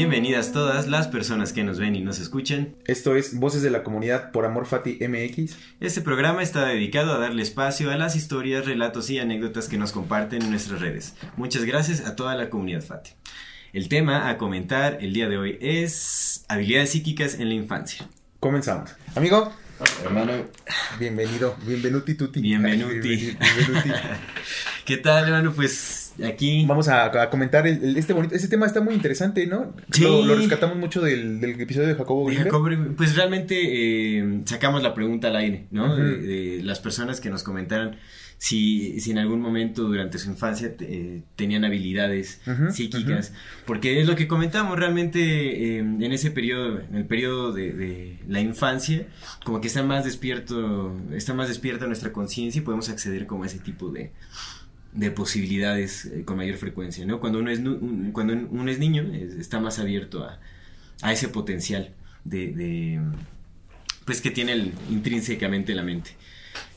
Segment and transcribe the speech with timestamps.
[0.00, 2.74] Bienvenidas todas las personas que nos ven y nos escuchan.
[2.86, 5.58] Esto es Voces de la Comunidad por Amor Fati MX.
[5.78, 9.92] Este programa está dedicado a darle espacio a las historias, relatos y anécdotas que nos
[9.92, 11.16] comparten en nuestras redes.
[11.36, 13.10] Muchas gracias a toda la comunidad Fati.
[13.74, 18.08] El tema a comentar el día de hoy es habilidades psíquicas en la infancia.
[18.40, 18.92] Comenzamos.
[19.16, 19.52] Amigo,
[20.02, 20.32] Hermano,
[20.98, 22.40] bienvenido, bienvenuti tutti.
[22.40, 23.08] Bienvenuti.
[23.08, 23.90] Ay, bienvenuti.
[24.86, 25.52] ¿qué tal, hermano?
[25.52, 29.46] Pues aquí Vamos a, a comentar el- el- este bonito, este tema está muy interesante,
[29.46, 29.74] ¿no?
[29.90, 30.02] Sí.
[30.02, 32.30] Lo, lo rescatamos mucho del, del episodio de Jacobo.
[32.32, 35.96] Jacob, pues realmente eh, sacamos la pregunta al aire, ¿no?
[35.96, 37.96] De, de las personas que nos comentaran
[38.42, 43.34] si, si en algún momento durante su infancia eh, tenían habilidades psíquicas,
[43.66, 48.18] porque es lo que comentamos realmente eh, en ese periodo, en el periodo de, de
[48.28, 49.06] la infancia,
[49.44, 53.46] como que está más despierto, está más despierta nuestra conciencia y podemos acceder como a
[53.46, 54.10] ese tipo de
[54.92, 57.20] de posibilidades eh, con mayor frecuencia, ¿no?
[57.20, 57.60] Cuando uno es,
[58.12, 60.40] cuando uno es niño, es- está más abierto a,
[61.02, 61.90] a ese potencial
[62.24, 63.00] de, de,
[64.04, 66.10] pues que tiene intrínsecamente la mente.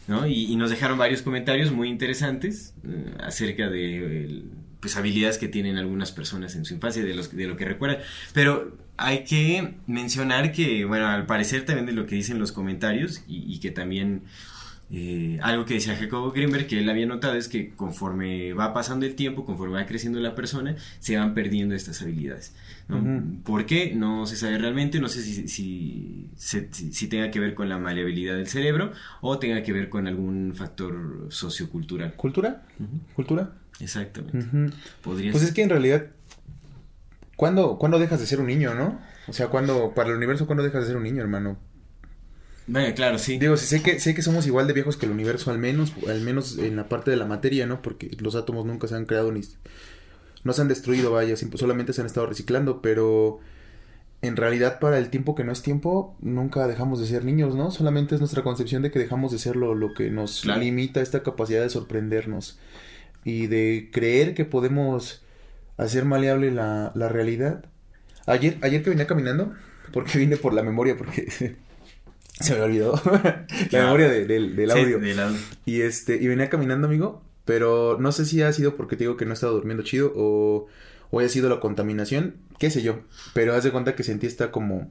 [0.07, 0.27] ¿no?
[0.27, 4.43] Y, nos dejaron varios comentarios muy interesantes eh, acerca de
[4.81, 7.99] pues, habilidades que tienen algunas personas en su infancia, de, los, de lo que recuerdan.
[8.33, 13.23] Pero hay que mencionar que, bueno, al parecer también de lo que dicen los comentarios
[13.27, 14.23] y que también
[14.95, 19.07] eh, algo que decía Jacobo Greenberg que él había notado es que conforme va pasando
[19.07, 22.53] el tiempo, conforme va creciendo la persona, se van perdiendo estas habilidades.
[23.43, 23.93] ¿Por qué?
[23.95, 27.69] No se sabe realmente, no sé si, si, se- si- si tenga que ver con
[27.69, 32.13] la maleabilidad del cerebro o tenga que ver con algún factor sociocultural.
[32.15, 32.61] ¿Cultura?
[33.15, 33.53] ¿Cultura?
[33.79, 34.71] Exactamente.
[35.01, 35.49] Podría Pues ser.
[35.49, 36.05] es que en realidad,
[37.35, 38.99] ¿cuándo, ¿cuándo dejas de ser un niño, no?
[39.27, 41.57] O sea, ¿cuándo, para el universo, ¿cuándo dejas de ser un niño, hermano?
[42.65, 43.37] Bueno, claro, sí.
[43.37, 45.93] Digo, sí, sé que, sé que somos igual de viejos que el universo, al menos,
[46.07, 47.81] al menos en la parte de la materia, ¿no?
[47.81, 49.41] Porque los átomos nunca se han creado ni...
[50.43, 53.39] No se han destruido, vaya, solamente se han estado reciclando, pero
[54.21, 57.71] en realidad para el tiempo que no es tiempo, nunca dejamos de ser niños, ¿no?
[57.71, 60.61] Solamente es nuestra concepción de que dejamos de ser lo, lo que nos Claro.
[60.61, 62.59] limita esta capacidad de sorprendernos
[63.25, 65.23] y de creer que podemos
[65.77, 67.65] hacer maleable la, la realidad.
[68.27, 69.53] Ayer, ayer que venía caminando,
[69.93, 71.57] porque vine por la memoria, porque
[72.39, 73.85] se me olvidó la Claro.
[73.85, 74.99] memoria de- del, Sí, audio.
[74.99, 75.37] del audio.
[75.65, 79.17] Y este, y venía caminando, amigo, pero no sé si ha sido porque te digo
[79.17, 80.67] que no he estado durmiendo chido o,
[81.11, 82.99] o haya sido la contaminación, qué sé yo.
[83.33, 84.89] Pero haz de cuenta que sentí esta como.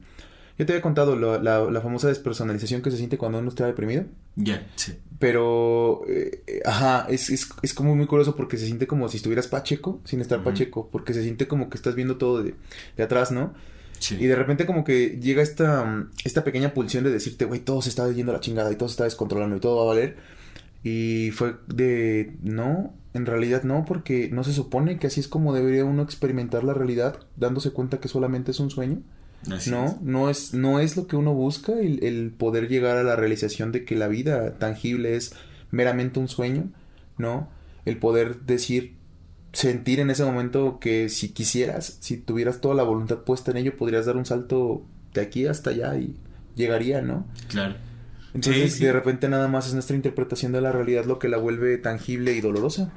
[0.58, 3.66] Yo te había contado la, la, la famosa despersonalización que se siente cuando uno está
[3.66, 4.04] deprimido.
[4.36, 4.92] Ya, sí.
[5.18, 9.46] Pero, eh, ajá, es, es, es como muy curioso porque se siente como si estuvieras
[9.48, 12.54] pacheco, sin estar pacheco, porque se siente como que estás viendo todo de,
[12.98, 13.54] de atrás, ¿no?
[14.02, 14.16] Sí.
[14.20, 17.82] Y de repente como que llega esta, mm, esta pequeña pulsión de decirte, güey, todo
[17.82, 19.94] se está yendo a la chingada y todo se está descontrolando y todo va a
[19.94, 20.16] valer.
[20.84, 25.54] Y fue de, no, en realidad no, porque no se supone que así es como
[25.54, 29.02] debería uno experimentar la realidad, dándose cuenta que solamente es un sueño.
[29.50, 30.00] Así no, es.
[30.02, 33.72] no es, no es lo que uno busca, el, el poder llegar a la realización
[33.72, 35.34] de que la vida tangible es
[35.70, 36.70] meramente un sueño,
[37.18, 37.48] ¿no?
[37.84, 38.94] El poder decir,
[39.52, 43.76] sentir en ese momento que si quisieras, si tuvieras toda la voluntad puesta en ello,
[43.76, 44.82] podrías dar un salto
[45.14, 46.16] de aquí hasta allá y
[46.56, 47.26] llegaría, ¿no?
[47.48, 47.76] Claro.
[48.34, 48.84] Entonces, Sí, sí.
[48.84, 52.32] de repente nada más es nuestra interpretación de la realidad lo que la vuelve tangible
[52.34, 52.92] y dolorosa.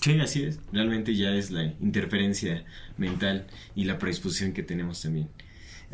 [0.00, 0.60] Sí, así es.
[0.72, 2.64] Realmente ya es la interferencia
[2.96, 5.28] mental y la predisposición que tenemos también.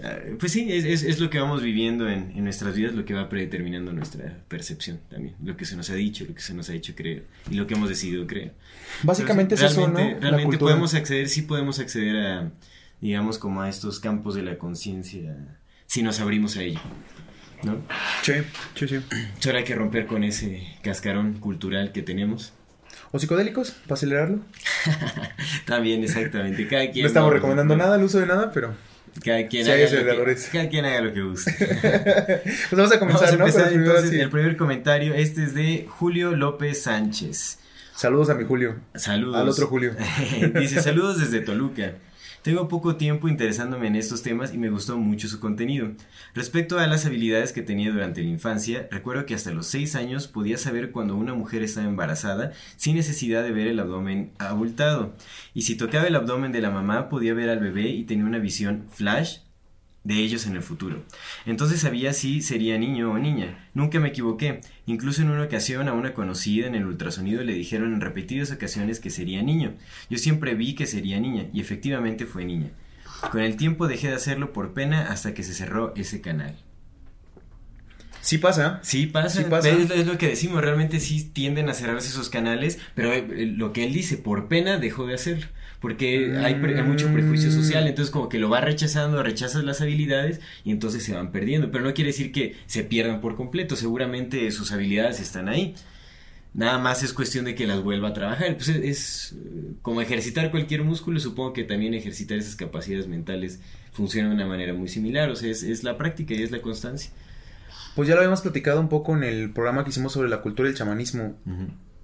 [0.03, 3.05] Ah, pues sí, es, es, es lo que vamos viviendo en, en nuestras vidas, lo
[3.07, 5.35] que va predeterminando nuestra percepción también.
[5.43, 7.67] Lo que se nos ha dicho, lo que se nos ha hecho creer y lo
[7.67, 8.53] que hemos decidido creer.
[9.05, 9.97] Básicamente es eso, ¿no?
[10.21, 12.51] realmente, podemos acceder, sí podemos acceder a,
[13.01, 15.35] digamos, como a estos campos de la conciencia
[15.87, 16.81] si nos abrimos a ello.
[17.63, 17.79] ¿no?
[18.23, 18.35] Sí,
[18.75, 18.97] sí, sí.
[19.39, 22.53] Solo hay que romper con ese cascarón cultural que tenemos.
[23.13, 23.71] ¿O psicodélicos?
[23.71, 24.41] Para acelerarlo.
[25.65, 26.67] También, exactamente.
[26.69, 28.75] Cada quien No estamos va- recomendando nada, el uso de nada, pero...
[29.25, 31.53] Cada quien, Sí, haga lo que, cada quien haga lo que guste.
[32.45, 33.45] Pues vamos a comenzar, Vamos a ¿no?
[33.45, 34.21] empezar Pero primero entonces sí.
[34.21, 35.15] el primer comentario.
[35.15, 37.59] Este es de Julio López Sánchez.
[37.95, 38.77] Saludos a mi Julio.
[38.95, 39.37] Saludos.
[39.37, 39.95] Al otro Julio.
[40.59, 41.95] Dice saludos desde Toluca.
[42.47, 45.91] Tengo poco tiempo interesándome en estos temas y me gustó mucho su contenido.
[46.33, 50.29] Respecto a las habilidades que tenía durante la infancia, recuerdo que hasta los 6 años
[50.29, 55.17] podía saber cuando una mujer estaba embarazada sin necesidad de ver el abdomen abultado.
[55.55, 58.39] Y si tocaba el abdomen de la mamá podía ver al bebé y tenía una
[58.39, 59.39] visión flash
[60.07, 61.03] de ellos en el futuro.
[61.47, 63.69] Entonces sabía si sería niño o niña.
[63.75, 64.61] Nunca me equivoqué.
[64.87, 69.01] Incluso en una ocasión a una conocida en el ultrasonido le dijeron en repetidas ocasiones
[69.01, 69.75] que sería niño.
[70.09, 72.71] Yo siempre vi que sería niña y efectivamente fue niña.
[73.33, 76.55] Con el tiempo dejé de hacerlo por pena hasta que se cerró ese canal.
[78.21, 78.79] Sí pasa.
[78.83, 79.43] Sí pasa.
[79.43, 79.71] Sí pasa.
[79.71, 80.61] Es, es lo que decimos.
[80.63, 82.79] Realmente sí tienden a cerrarse esos canales.
[82.95, 85.47] Pero eh, lo que él dice, por pena dejó de hacerlo.
[85.87, 87.87] Porque hay, pre- hay mucho prejuicio social.
[87.87, 91.71] Entonces como que lo va rechazando, rechazas las habilidades y entonces se van perdiendo.
[91.71, 93.77] Pero no quiere decir que se pierdan por completo.
[93.77, 95.77] Seguramente sus habilidades están ahí.
[96.55, 98.57] Nada más es cuestión de que las vuelva a trabajar.
[98.57, 101.21] Pues es, es, eh, como ejercitar cualquier músculo.
[101.21, 103.61] Supongo que también ejercitar esas capacidades mentales
[103.93, 105.31] funciona de una manera muy similar.
[105.31, 107.13] O sea, es, es la práctica y es la constancia.
[107.95, 110.69] Pues ya lo habíamos platicado un poco en el programa que hicimos sobre la cultura
[110.69, 111.37] del chamanismo,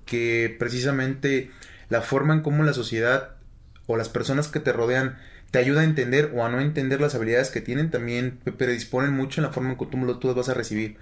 [0.06, 1.50] que precisamente
[1.88, 3.36] la forma en cómo la sociedad
[3.86, 5.18] o las personas que te rodean
[5.50, 9.12] te ayuda a entender o a no entender las habilidades que tienen, también te predisponen
[9.12, 10.96] mucho en la forma en que tú, lo- tú las vas a recibir.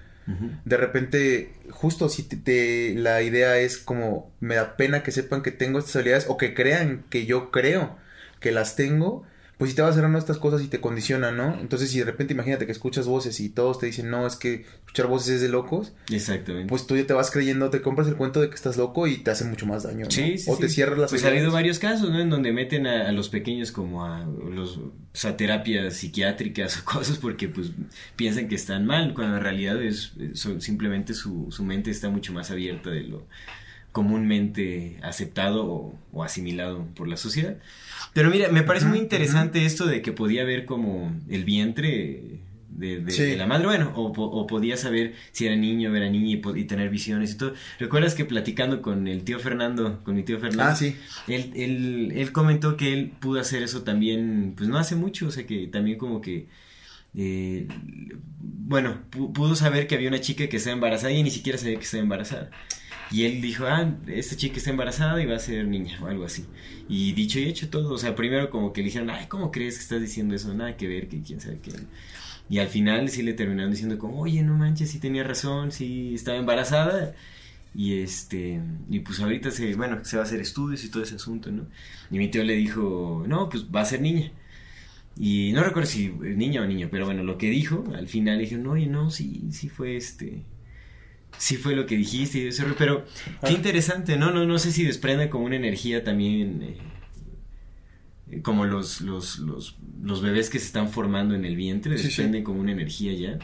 [0.65, 5.43] De repente, justo si te, te- la idea es como, me da pena que sepan
[5.43, 7.97] que tengo estas habilidades o que crean que yo creo
[8.41, 9.25] que las tengo,
[9.61, 11.57] pues si te vas cerrando estas cosas y te condicionan, ¿no?
[11.61, 14.65] Entonces si de repente imagínate que escuchas voces y todos te dicen, no, es que
[14.87, 16.67] escuchar voces es de locos, Exactamente.
[16.69, 19.19] pues tú ya te vas creyendo, te compras el cuento de que estás loco y
[19.19, 20.11] te hace mucho más daño, ¿no?
[20.11, 20.77] Sí, sí, o te sí.
[20.77, 22.19] cierras las Pues ha habido varios casos, ¿no?
[22.19, 26.85] En donde meten a, a los pequeños como a los o sea, terapias psiquiátricas o
[26.85, 27.71] cosas porque pues
[28.17, 32.33] piensan que están mal, cuando en realidad es, es- simplemente su, su mente está mucho
[32.33, 33.27] más abierta de lo
[33.93, 37.57] comúnmente aceptado o, o asimilado por la sociedad.
[38.13, 42.41] Pero mira, me parece muy interesante esto de que podía ver como el vientre
[42.71, 43.23] de, de- Sí.
[43.23, 46.41] de la madre, bueno, o, po- o podía saber si era niño o era niña
[46.57, 47.53] y, tener visiones y todo.
[47.79, 50.73] ¿Recuerdas que platicando con el tío Fernando, con mi tío Fernando?
[50.73, 50.97] Ah, sí.
[51.29, 55.31] Él, él, él comentó que él pudo hacer eso también, pues no hace mucho, o
[55.31, 56.47] sea que también como que,
[57.15, 57.67] eh,
[58.41, 61.77] bueno, pu- pudo saber que había una chica que estaba embarazada y ni siquiera sabía
[61.77, 62.51] que estaba embarazada.
[63.11, 66.25] Y él dijo, ah, esta chica está embarazada y va a ser niña o algo
[66.25, 66.45] así.
[66.89, 69.77] Y dicho y hecho todo, o sea, primero como que le dijeron, ay, ¿cómo crees
[69.77, 70.55] que estás diciendo eso?
[70.55, 71.73] Nada que ver, que quién sabe qué.
[72.49, 76.15] Y al final sí le terminaron diciendo como, oye, no manches, sí tenía razón, sí
[76.15, 77.15] estaba embarazada.
[77.75, 81.17] Y este, y pues ahorita se, bueno, se va a hacer estudios y todo ese
[81.17, 81.67] asunto, ¿no?
[82.11, 84.33] Y mi tío le dijo, no, pues va a ser niña.
[85.17, 88.57] Y no recuerdo si niña o niño, pero bueno, lo que dijo, al final dije,
[88.57, 90.43] no, oye, no, sí, sí fue este,
[91.39, 93.05] sí fue lo que dijiste, y eso, pero
[93.41, 93.51] qué Ah.
[93.53, 94.31] interesante, ¿no?
[94.31, 96.77] No, no sé si desprende como una energía también, eh,
[98.31, 102.43] eh, como los, los, los, los bebés que se están formando en el vientre, Sí,
[102.43, 103.39] como una energía ya.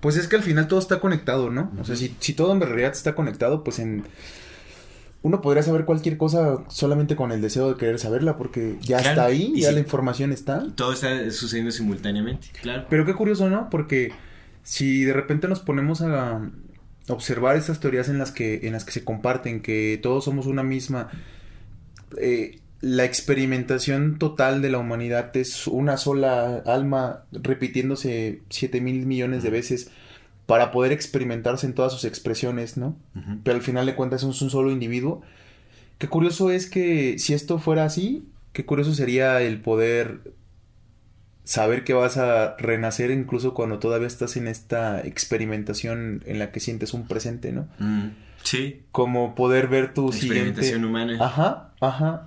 [0.00, 1.72] Pues es que al final todo está conectado, ¿no?
[1.80, 4.04] O sea, si, si todo en realidad está conectado, pues en...
[5.22, 9.08] Uno podría saber cualquier cosa solamente con el deseo de querer saberla, porque ya Claro,
[9.10, 10.66] está ahí, ya si- la información está.
[10.74, 12.84] Todo está sucediendo simultáneamente, claro.
[12.90, 13.70] Pero qué curioso, ¿no?
[13.70, 14.12] Porque
[14.62, 16.50] si de repente nos ponemos a
[17.08, 20.62] observar estas teorías en las que, en las que se comparten, que todos somos una
[20.62, 21.10] misma,
[22.18, 29.42] eh, la experimentación total de la humanidad es una sola alma repitiéndose 7 mil millones
[29.42, 29.90] de veces
[30.44, 32.96] para poder experimentarse en todas sus expresiones, ¿no?
[33.42, 35.22] Pero al final de cuentas es un solo individuo.
[35.96, 40.34] Qué curioso es que si esto fuera así, qué curioso sería el poder
[41.44, 46.60] saber que vas a renacer incluso cuando todavía estás en esta experimentación en la que
[46.60, 47.68] sientes un presente, ¿no?
[47.78, 48.08] Mm,
[48.42, 50.60] sí, Como poder ver tu siguiente...
[50.60, 51.18] experimentación humana.
[51.20, 52.26] Ajá, ajá.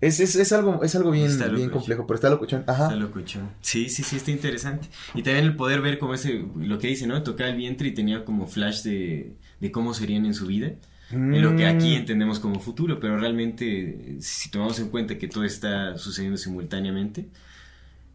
[0.00, 2.64] Es, es, es algo, es algo bien, bien complejo, pero está locuchón.
[2.66, 2.84] Ajá.
[2.84, 3.48] Está locuchón.
[3.62, 4.88] Sí, sí, sí, está interesante.
[5.14, 7.22] Y también el poder ver como ese, lo que dice, ¿no?
[7.22, 10.72] Tocar el vientre y tenía como flash de, de cómo serían en su vida.
[11.10, 11.98] En lo que aquí Mm.
[12.00, 17.28] entendemos como futuro, pero realmente, si tomamos en cuenta que todo está sucediendo simultáneamente,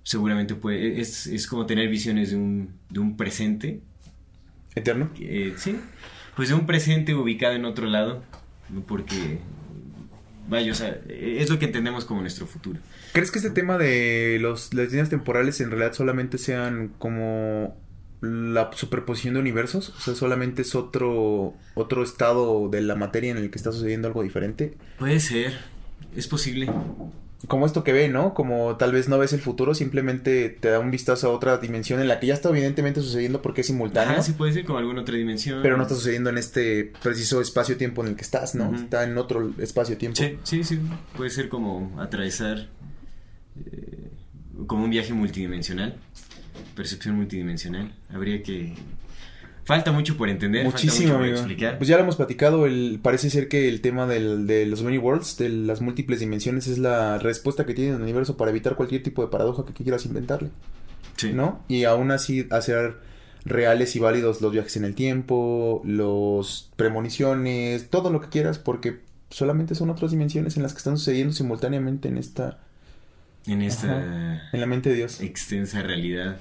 [0.03, 3.81] seguramente puede, es, es como tener visiones de un, de un presente,
[4.75, 5.09] Eterno.
[5.19, 5.77] eh, sí,
[6.35, 8.23] pues de un presente ubicado en otro lado,
[8.87, 9.39] porque,
[10.47, 12.79] vaya, o sea, es lo que entendemos como nuestro futuro.
[13.13, 17.77] ¿Crees que este tema de los, las líneas temporales en realidad solamente sean como
[18.21, 19.89] la superposición de universos?
[19.89, 24.07] O sea, solamente es otro, otro estado de la materia en el que está sucediendo
[24.07, 24.77] algo diferente.
[24.97, 25.53] Puede ser,
[26.15, 26.71] es posible.
[27.47, 28.33] Como esto que ve, ¿no?
[28.33, 31.99] Como tal vez no ves el futuro, simplemente te da un vistazo a otra dimensión
[31.99, 34.13] en la que ya está evidentemente sucediendo porque es simultáneo.
[34.13, 35.61] Ajá, sí puede ser como alguna otra dimensión.
[35.63, 38.75] Pero no está sucediendo en este preciso espacio-tiempo en el que estás, ¿no?
[38.75, 40.17] Está en otro espacio-tiempo.
[40.17, 40.79] Sí, sí, sí,
[41.17, 42.67] puede ser como atravesar
[43.65, 44.11] eh,
[44.67, 45.97] como un viaje multidimensional,
[46.75, 47.93] percepción multidimensional.
[48.13, 48.75] Habría que
[49.63, 51.37] Falta mucho por entender, Muchísimo, falta mucho por amigo.
[51.37, 51.77] explicar.
[51.77, 54.97] Pues ya lo hemos platicado, el, parece ser que el tema del, de los many
[54.97, 59.03] worlds, de las múltiples dimensiones, es la respuesta que tiene el universo para evitar cualquier
[59.03, 60.49] tipo de paradoja que quieras inventarle,
[61.17, 61.31] Sí.
[61.33, 61.63] ¿no?
[61.67, 62.97] Y aún así hacer
[63.45, 68.99] reales y válidos los viajes en el tiempo, los premoniciones, todo lo que quieras, porque
[69.29, 72.59] solamente son otras dimensiones en las que están sucediendo simultáneamente en esta,
[73.47, 75.21] En esta en la mente de Dios.
[75.21, 76.37] extensa realidad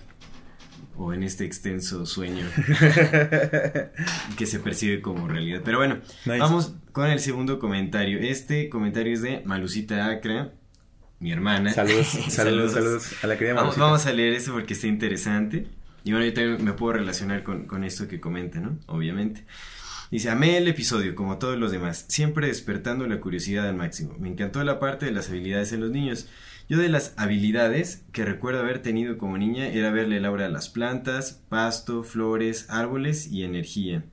[0.96, 2.46] o en este extenso sueño
[4.36, 5.62] que se percibe como realidad.
[5.64, 6.38] Pero bueno, Nice.
[6.38, 8.18] vamos con el segundo comentario.
[8.18, 10.52] Este comentario es de Malucita Acra,
[11.18, 11.72] mi hermana.
[11.72, 15.66] Saludos, saludos, saludos a la querida Vamos, vamos a leer eso porque está interesante.
[16.04, 18.78] Y bueno, yo también me puedo relacionar con, con esto que comenta, ¿no?
[18.86, 19.44] Obviamente.
[20.10, 24.16] Dice, amé el episodio, como todos los demás, siempre despertando la curiosidad al máximo.
[24.18, 26.26] Me encantó la parte de las habilidades en los niños.
[26.70, 30.50] Yo de las habilidades que recuerdo haber tenido como niña era verle el aura a
[30.50, 34.04] las plantas, pasto, flores, árboles y energía.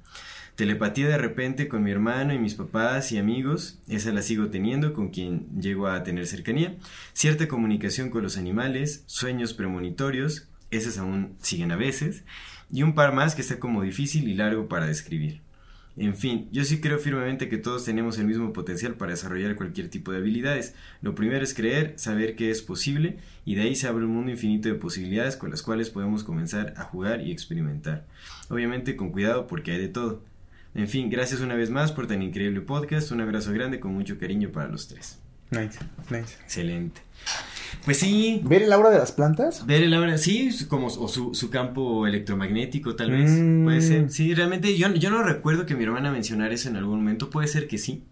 [0.55, 4.93] Telepatía de repente con mi hermano y mis papás y amigos, esa la sigo teniendo
[4.93, 6.75] con quien llego a tener cercanía.
[7.13, 12.23] Cierta comunicación con los animales, sueños premonitorios, esas aún siguen a veces.
[12.71, 15.41] Y un par más que está como difícil y largo para describir.
[15.97, 19.89] En fin, yo sí creo firmemente que todos tenemos el mismo potencial para desarrollar cualquier
[19.89, 20.75] tipo de habilidades.
[21.01, 24.29] Lo primero es creer, saber que es posible, y de ahí se abre un mundo
[24.29, 28.05] infinito de posibilidades con las cuales podemos comenzar a jugar y experimentar.
[28.49, 30.23] Obviamente con cuidado porque hay de todo.
[30.75, 33.11] En fin, gracias una vez más por tan increíble podcast.
[33.11, 35.17] Un abrazo grande con mucho cariño para los tres.
[35.49, 35.79] Nice,
[36.11, 36.35] nice.
[36.43, 37.01] Excelente.
[37.85, 39.65] Pues sí, ¿Ver el aura de las plantas?
[39.65, 43.63] Ver el aura, sí, como o su, su campo electromagnético tal vez, Mm.
[43.63, 44.09] puede ser.
[44.11, 47.47] Sí, realmente yo, yo no recuerdo que mi hermana mencionara eso en algún momento, puede
[47.47, 48.03] ser que sí,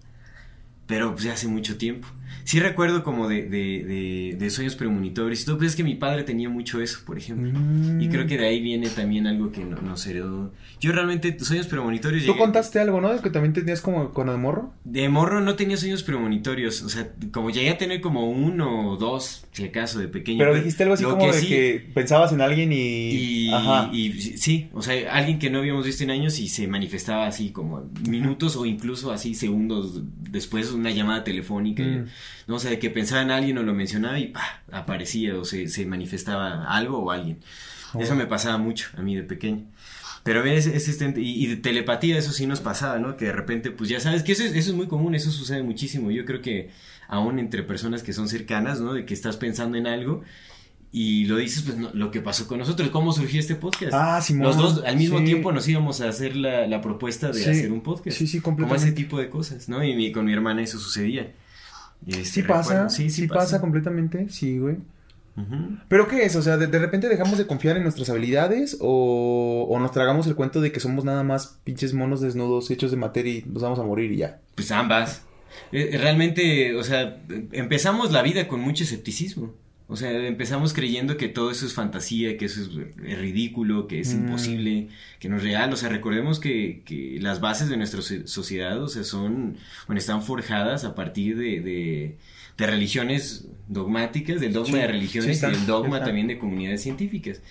[0.87, 2.07] pero pues ya hace mucho tiempo.
[2.43, 6.23] Sí recuerdo como de, de, de, de sueños premonitorios y todo, es que mi padre
[6.23, 7.51] tenía mucho eso, por ejemplo.
[7.59, 8.01] Mm.
[8.01, 10.53] Y creo que de ahí viene también algo que no- nos heredó.
[10.79, 12.23] Yo realmente sueños premonitorios...
[12.25, 13.21] Tú llegué- contaste algo, ¿no?
[13.21, 14.73] Que también tenías como cuando de morro.
[14.83, 18.97] De morro no tenía sueños premonitorios, o sea, como llegué a tener como uno o
[18.97, 20.39] dos, si acaso, de pequeño.
[20.39, 23.45] Pero dijiste algo así como de sí- que pensabas en alguien y...
[23.45, 23.89] Y, Ajá.
[23.93, 27.49] y sí, o sea, alguien que no habíamos visto en años y se manifestaba así
[27.51, 30.01] como minutos o incluso así segundos
[30.31, 32.05] después una llamada telefónica, Mm.
[32.47, 34.33] No o sea, de que pensaba en alguien o lo mencionaba y
[34.71, 37.39] aparecía o se, se manifestaba algo o alguien.
[37.93, 38.01] Oh.
[38.01, 39.63] Eso me pasaba mucho a mí de pequeño.
[40.23, 43.15] Pero es este, y, y de telepatía eso sí nos pasaba, ¿no?
[43.15, 45.61] Que de repente, pues ya sabes que eso es, eso es muy común, eso sucede
[45.61, 46.09] muchísimo.
[46.09, 46.71] Yo creo que
[47.07, 48.93] aún entre personas que son cercanas, ¿no?
[48.93, 50.23] De que estás pensando en algo
[50.91, 53.91] y lo dices, pues no, lo que pasó con nosotros, cómo surgió este podcast.
[53.93, 54.47] Ah, Simón.
[54.47, 55.25] Los dos al mismo Sí.
[55.25, 57.49] tiempo nos íbamos a hacer la, la propuesta de Sí.
[57.49, 58.17] hacer un podcast.
[58.17, 58.87] Sí, sí, Como completamente.
[58.87, 59.83] ese tipo de cosas, ¿no?
[59.83, 61.33] Y mi- con mi hermana eso sucedía.
[62.07, 63.59] Este, Sí pasa, sí, pasa.
[63.61, 64.77] completamente, sí, güey.
[65.89, 66.35] ¿Pero qué es?
[66.37, 70.27] O sea, de, de repente dejamos de confiar en nuestras habilidades o, o nos tragamos
[70.27, 73.61] el cuento de que somos nada más pinches monos desnudos hechos de materia y nos
[73.61, 74.39] vamos a morir y ya.
[74.55, 75.23] Pues ambas.
[75.73, 77.21] Eh, Realmente, o sea,
[77.51, 79.53] empezamos la vida con mucho escepticismo.
[79.87, 82.69] O sea, empezamos creyendo que todo eso es fantasía, que eso es
[83.03, 84.17] eh, ridículo, que es Mm.
[84.25, 84.87] imposible,
[85.19, 85.71] que no es real.
[85.71, 89.99] O sea, recordemos que, que las bases de nuestra so- sociedad, o sea, son, bueno,
[89.99, 92.15] están forjadas a partir de, de,
[92.57, 96.81] de religiones dogmáticas, del dogma Sí, de sí religiones y del dogma también de comunidades
[96.81, 97.41] científicas.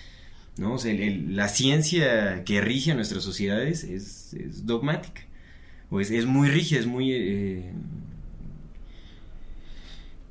[0.57, 0.73] ¿no?
[0.73, 5.21] O sea, el- el- la ciencia que rige a nuestras sociedades es, es dogmática.
[5.89, 7.11] O es, es muy rígida, es muy...
[7.13, 7.71] eh,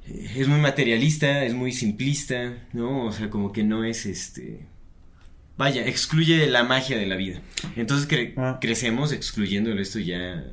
[0.06, 3.06] es muy materialista, es muy simplista, ¿no?
[3.06, 4.66] O sea, como que no es este...
[5.56, 7.40] Vaya, excluye la magia de la vida.
[7.76, 8.58] Entonces cre- Ah.
[8.60, 10.44] crecemos excluyéndolo esto ya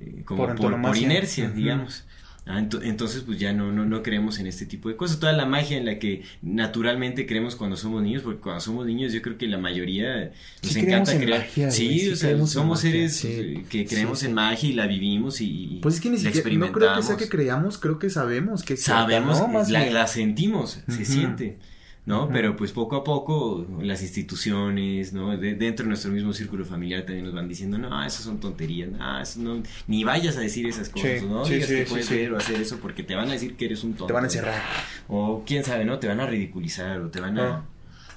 [0.00, 2.06] eh, como Por por, inercia, digamos.
[2.46, 5.20] Ah, ento- entonces, pues ya no, no, no creemos en este tipo de cosas.
[5.20, 9.12] Toda la magia en la que naturalmente creemos cuando somos niños, porque cuando somos niños
[9.12, 10.32] yo creo que la mayoría
[10.62, 11.40] nos Sí encanta en creer.
[11.40, 13.28] magia, sí, güey, sí o sea, somos magia, seres sí.
[13.28, 16.36] eh, que creemos en magia y la vivimos y Pues es que ni la siquiera,
[16.36, 17.06] no creo que experimentamos.
[17.06, 19.38] sea que creamos, creo que sabemos que Sabemos,
[19.70, 21.58] la, sentimos, se siente,
[22.06, 22.28] ¿no?
[22.28, 25.36] Pero pues poco a poco las instituciones, ¿no?
[25.36, 28.90] De- dentro de nuestro mismo círculo familiar también nos van diciendo, no, eso son tonterías,
[28.90, 31.84] no, eso no, ni vayas a decir esas cosas, Sí, no sí, digas sí, que
[31.84, 34.06] puedes ver o hacer eso porque te van a decir que eres un tonto.
[34.06, 34.62] Te van a encerrar.
[35.08, 35.98] O quién sabe, ¿no?
[35.98, 37.48] Te van a ridiculizar o te van a...
[37.48, 37.64] Ah.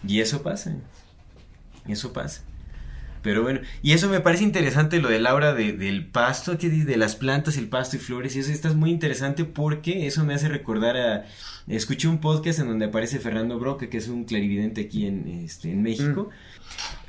[0.08, 0.76] Y eso pasa,
[1.88, 2.42] eso pasa.
[3.24, 7.16] Pero bueno, y eso me parece interesante lo del aura de, del pasto, de las
[7.16, 10.98] plantas, el pasto y flores, y eso está muy interesante porque eso me hace recordar
[10.98, 11.26] a...
[11.68, 15.72] Escuché un podcast en donde aparece Fernando Broca, que es un clarividente aquí en, este,
[15.72, 16.30] en México.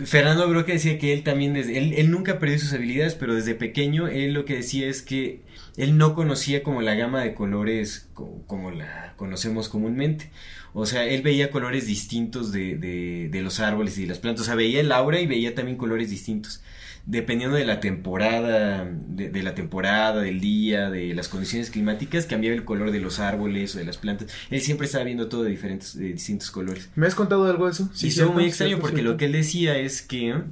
[0.04, 3.54] Fernando Broca decía que él también, desde, él, él nunca perdió sus habilidades, pero desde
[3.56, 5.40] pequeño él lo que decía es que
[5.76, 10.30] él no conocía como la gama de colores co- como la conocemos comúnmente.
[10.74, 14.42] O sea, él veía colores distintos de, de, de los árboles y las plantas.
[14.42, 16.60] O sea, veía el aura y veía también colores distintos
[17.06, 22.64] dependiendo de la temporada, de, la temporada, del día, de las condiciones climáticas, cambiaba el
[22.64, 24.28] color de los árboles o de las plantas.
[24.50, 26.88] Él siempre estaba viendo todo de diferentes, de distintos colores.
[26.94, 27.90] ¿Me has contado algo de eso?
[27.92, 30.42] Sí, sí, muy extraño porque lo que él decía es que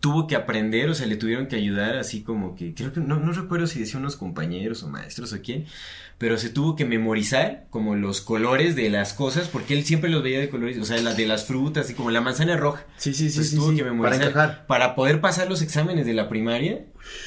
[0.00, 3.18] tuvo que aprender, o sea, le tuvieron que ayudar, así como que, creo que, no,
[3.18, 5.64] no recuerdo si decía unos compañeros o maestros o quién,
[6.18, 10.22] pero se tuvo que memorizar como los colores de las cosas, porque él siempre los
[10.22, 12.84] veía de colores, o sea, la de las frutas, y como la manzana roja.
[12.96, 13.42] Sí, sí, sí.
[13.44, 14.32] sí tuvo que memorizar.
[14.32, 16.84] Para, para poder pasar los exámenes de la primaria,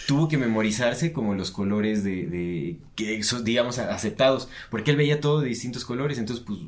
[0.08, 5.20] tuvo que memorizarse como los colores de, de que son, digamos, aceptados, porque él veía
[5.20, 6.60] todo de distintos colores, entonces, pues,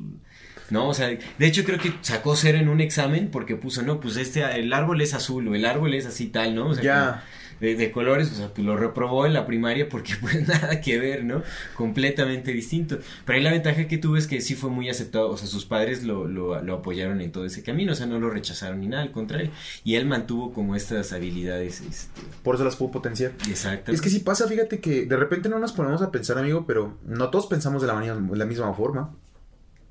[0.70, 4.00] no, o sea, de hecho creo que sacó cero en un examen porque puso, no,
[4.00, 6.68] pues este, el árbol es azul o el árbol es así tal, ¿no?
[6.68, 7.24] O sea, ya
[7.60, 11.24] de, colores, o sea, pues lo reprobó en la primaria porque pues nada que ver,
[11.24, 11.42] ¿no?
[11.74, 12.98] Completamente distinto.
[13.24, 15.64] Pero ahí la ventaja que tuve es que sí fue muy aceptado, o sea, sus
[15.64, 18.88] padres lo, lo, lo apoyaron en todo ese camino, o sea, no lo rechazaron ni
[18.88, 19.50] nada, al contrario.
[19.84, 21.80] Y él mantuvo como estas habilidades.
[21.80, 22.20] Este...
[22.42, 23.32] Por eso las pudo potenciar.
[23.48, 23.92] Exacto.
[23.92, 26.98] Es que si pasa, fíjate que de repente no nos ponemos a pensar, amigo, pero
[27.06, 29.14] no todos pensamos de la, manera, de la misma forma.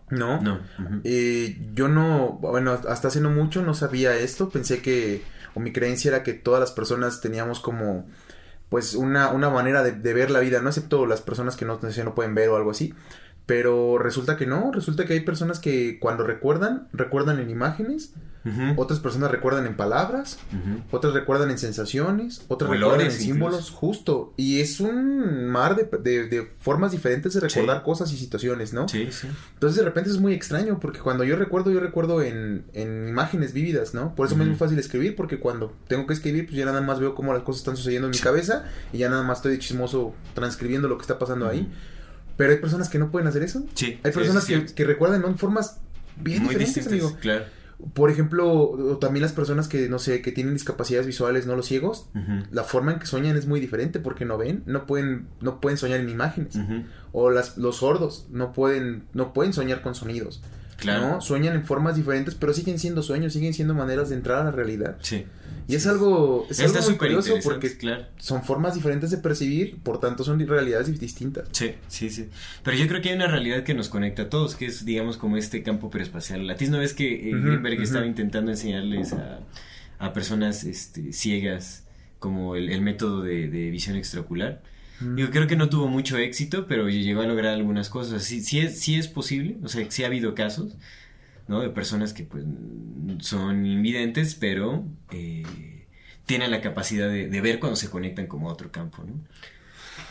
[0.10, 0.42] ¿No?
[0.42, 0.62] No.
[1.04, 5.22] eh, yo no, bueno, hasta hace no mucho no sabía esto, pensé que
[5.60, 8.06] mi creencia era que todas las personas teníamos como
[8.70, 12.16] pues una, una manera de, ver la vida, no excepto las personas que no, no
[12.16, 12.94] pueden ver o algo así.
[13.48, 18.14] Pero resulta que no, resulta que hay personas que cuando recuerdan, recuerdan en imágenes
[18.76, 20.40] otras personas recuerdan en palabras,
[20.92, 24.34] otras recuerdan en sensaciones, otras recuerdan en símbolos, justo.
[24.38, 28.88] Y es un mar de, formas diferentes de recordar cosas y situaciones, ¿no?
[28.88, 29.28] Sí, sí.
[29.54, 33.94] Entonces de repente es muy extraño porque cuando yo recuerdo, yo recuerdo en, imágenes vívidas,
[33.94, 34.16] ¿no?
[34.16, 36.82] Por eso me es muy fácil escribir porque cuando tengo que escribir, pues ya nada
[36.82, 39.60] más veo cómo las cosas están sucediendo en mi cabeza y ya nada más estoy
[39.60, 41.70] chismoso transcribiendo lo que está pasando ahí.
[42.38, 43.66] Pero hay personas que no pueden hacer eso.
[43.74, 44.00] Sí.
[44.04, 45.80] Hay personas que, que, recuerdan en formas
[46.16, 47.18] bien muy diferentes, amigo.
[47.20, 47.46] Claro.
[47.94, 52.10] Por ejemplo, también las personas que, no sé, que tienen discapacidades visuales, no los ciegos,
[52.50, 55.78] la forma en que sueñan es muy diferente porque no ven, no pueden, no pueden
[55.78, 56.58] soñar en imágenes.
[57.12, 60.42] O las, los sordos no pueden, no pueden soñar con sonidos.
[60.78, 61.22] Claro.
[61.22, 64.52] Sueñan en formas diferentes, pero siguen siendo sueños, siguen siendo maneras de entrar a la
[64.52, 64.98] realidad.
[65.02, 65.26] Sí.
[65.68, 68.06] Y es algo, es algo muy curioso porque claro.
[68.18, 71.50] son formas diferentes de percibir, por tanto son realidades distintas.
[71.52, 72.30] Sí, sí, sí.
[72.64, 75.18] Pero yo creo que hay una realidad que nos conecta a todos, que es, digamos,
[75.18, 76.48] como este campo preespacial.
[76.48, 79.40] La ¿no ves que eh, estaba intentando enseñarles a,
[80.00, 81.84] a personas este, ciegas
[82.20, 84.62] como el, método de, visión extraocular?
[85.16, 88.24] Yo creo que no tuvo mucho éxito, pero llegó a lograr algunas cosas.
[88.24, 90.76] Sí, sí, es, sí es posible, o sea, sí ha habido casos.
[91.48, 91.62] ¿no?
[91.62, 92.44] De personas que pues
[93.20, 95.44] son invidentes, pero eh,
[96.26, 99.14] tienen la capacidad de, ver cuando se conectan como a otro campo, ¿no?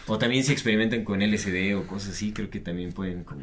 [0.08, 3.42] O también si experimentan con LSD o cosas así, creo que también pueden como...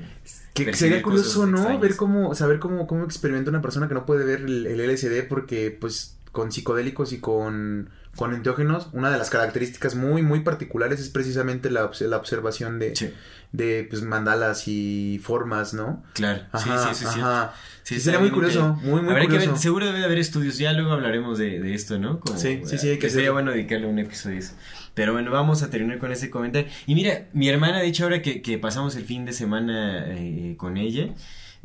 [0.53, 1.77] Que sería curioso, ¿no?
[1.77, 5.27] Ver cómo, saber cómo, cómo experimenta una persona que no puede ver el, el LSD
[5.27, 10.99] porque pues con psicodélicos y con con enteógenos, una de las características muy, muy particulares
[10.99, 12.93] es precisamente la, la observación de,
[13.51, 16.03] de pues, mandalas y formas, ¿no?
[16.13, 17.19] Claro, ajá, sí, sí, sí.
[17.19, 17.53] Ajá.
[17.81, 19.57] Sí, sería muy curioso, muy, muy curioso.
[19.57, 22.21] seguro debe de haber estudios, ya luego hablaremos de, de esto, ¿no?
[22.35, 24.53] sí, sí, sí, hay que Sería bueno dedicarle un episodio a eso.
[24.93, 26.69] Pero bueno, vamos a terminar con ese comentario.
[26.85, 30.53] Y mira, mi hermana, de hecho, ahora que, que pasamos el fin de semana eh,
[30.55, 31.09] con ella,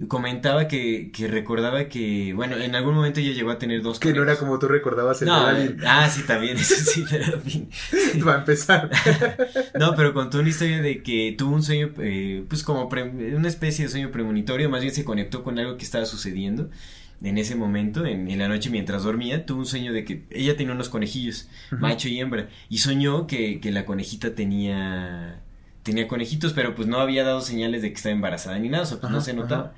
[0.07, 4.13] comentaba que, que recordaba que, bueno, en algún momento ella llegó a tener dos Que
[4.13, 5.47] no era como tú recordabas el no,
[5.85, 7.69] Ah, sí, también, eso sí, pero fin.
[8.27, 8.91] Va a empezar.
[9.79, 13.87] no, pero contó una historia de que tuvo un sueño, eh, pues como una especie
[13.87, 16.71] de sueño premonitorio, más bien se conectó con algo que estaba sucediendo
[17.21, 20.57] en ese momento, en, en, la noche mientras dormía, tuvo un sueño de que ella
[20.57, 25.41] tenía unos conejillos, macho y hembra, y soñó que, que la conejita tenía
[25.83, 28.87] tenía conejitos, pero pues no había dado señales de que estaba embarazada ni nada, o
[28.87, 29.73] sea, pues no se notaba.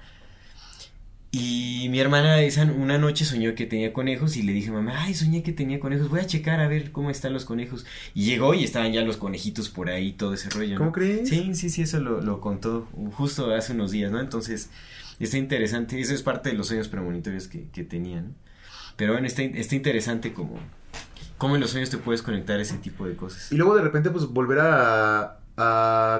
[1.33, 5.15] Y mi hermana esa una noche soñó que tenía conejos y le dije, mamá, ay,
[5.15, 7.87] soñé que tenía conejos, voy a checar a ver cómo están los conejos.
[8.15, 10.77] Y llegó y estaban ya los conejitos por ahí, todo ese rollo.
[10.77, 11.29] ¿Cómo crees?
[11.29, 14.19] Sí, sí, sí, eso lo, lo, contó justo hace unos días, ¿no?
[14.19, 14.71] Entonces,
[15.21, 18.35] está interesante, eso es parte de los sueños premonitorios que, que tenían.
[18.97, 20.59] Pero bueno, está, está interesante como,
[21.39, 23.53] cómo en los sueños te puedes conectar a ese tipo de cosas.
[23.53, 26.20] Y luego de repente, pues, volver a, a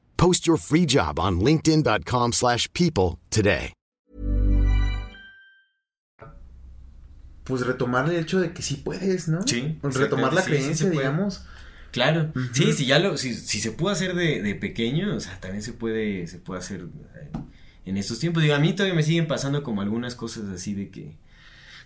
[0.21, 3.73] Post your free job on linkedin.com/people slash people today.
[7.43, 9.41] Pues retomar el hecho de que sí puedes, ¿no?
[9.47, 10.99] Sí, Retomar la sí, sí creencia, puede.
[10.99, 11.43] digamos.
[11.91, 15.39] Claro, sí, si ya lo, si, si se pudo hacer de, de pequeño, o sea,
[15.39, 16.81] también se puede, se puede hacer
[17.15, 17.31] eh,
[17.85, 18.43] en estos tiempos.
[18.43, 21.17] Digo, a mí todavía me siguen pasando como algunas cosas así de que,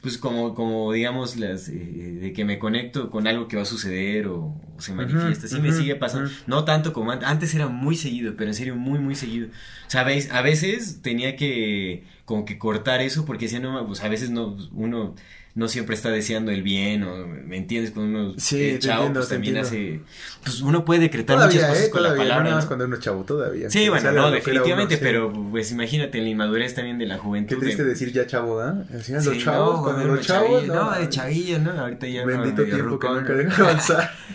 [0.02, 1.74] pues como, como digamos, las, eh,
[2.22, 5.60] de que me conecto con algo que va a suceder o, o se manifiesta, sí
[5.60, 6.30] me sigue pasando.
[6.48, 9.50] No tanto como antes, antes era muy seguido, pero en serio muy, muy seguido.
[9.88, 10.32] ¿Sabéis?
[10.32, 14.58] A veces tenía que, como que cortar eso porque decía, no, pues a veces no,
[14.74, 15.16] uno
[15.56, 17.92] no siempre está deseando el bien o, ¿me entiendes?
[17.92, 20.00] Cuando uno Sí, es chavo, entiendo, pues también entiendo.
[20.04, 21.90] hace, pues uno puede decretar muchas Todavía, cosas ¿eh?
[21.90, 22.56] con la Todavía, no palabra.
[22.56, 22.68] más ¿no?
[22.68, 23.70] cuando uno es chavo, todavía.
[23.70, 25.04] Sí, bueno, no, que definitivamente, uno, sí.
[25.06, 27.56] pero pues imagínate la inmadurez también de la juventud.
[27.56, 28.84] Qué triste de- decir ya chavo, ¿ah?
[28.90, 31.72] Decían Sí, los chavos, no, cuando uno los chavos, chavillo, no, de chavillo, ¿no?
[31.72, 33.38] Ahorita ya Bendito tiempo que rucón, nunca ¿no?
[33.40, 34.12] deja avanzar.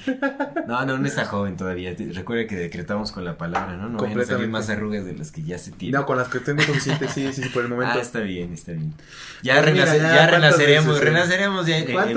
[0.66, 1.94] No, no, no está joven todavía.
[2.14, 3.88] Recuerda que decretamos con la palabra, ¿no?
[3.90, 6.00] No vayan a salir más arrugas de las que ya se tienen.
[6.00, 7.94] No, con las que tengo suficiente, sí, sí, sí, por el momento.
[7.98, 8.94] Ah, está bien, está bien.
[9.42, 11.38] Ya, Pues mira, renace- ya, ya ¿cuántas renaceremos, veces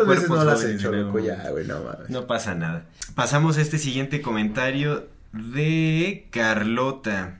[0.05, 1.19] cuerpos no lo has jóvenes hecho, de loco?
[1.19, 2.09] Ya, güey, no mames.
[2.09, 2.85] No pasa nada.
[3.15, 7.39] Pasamos a este siguiente comentario de Carlota.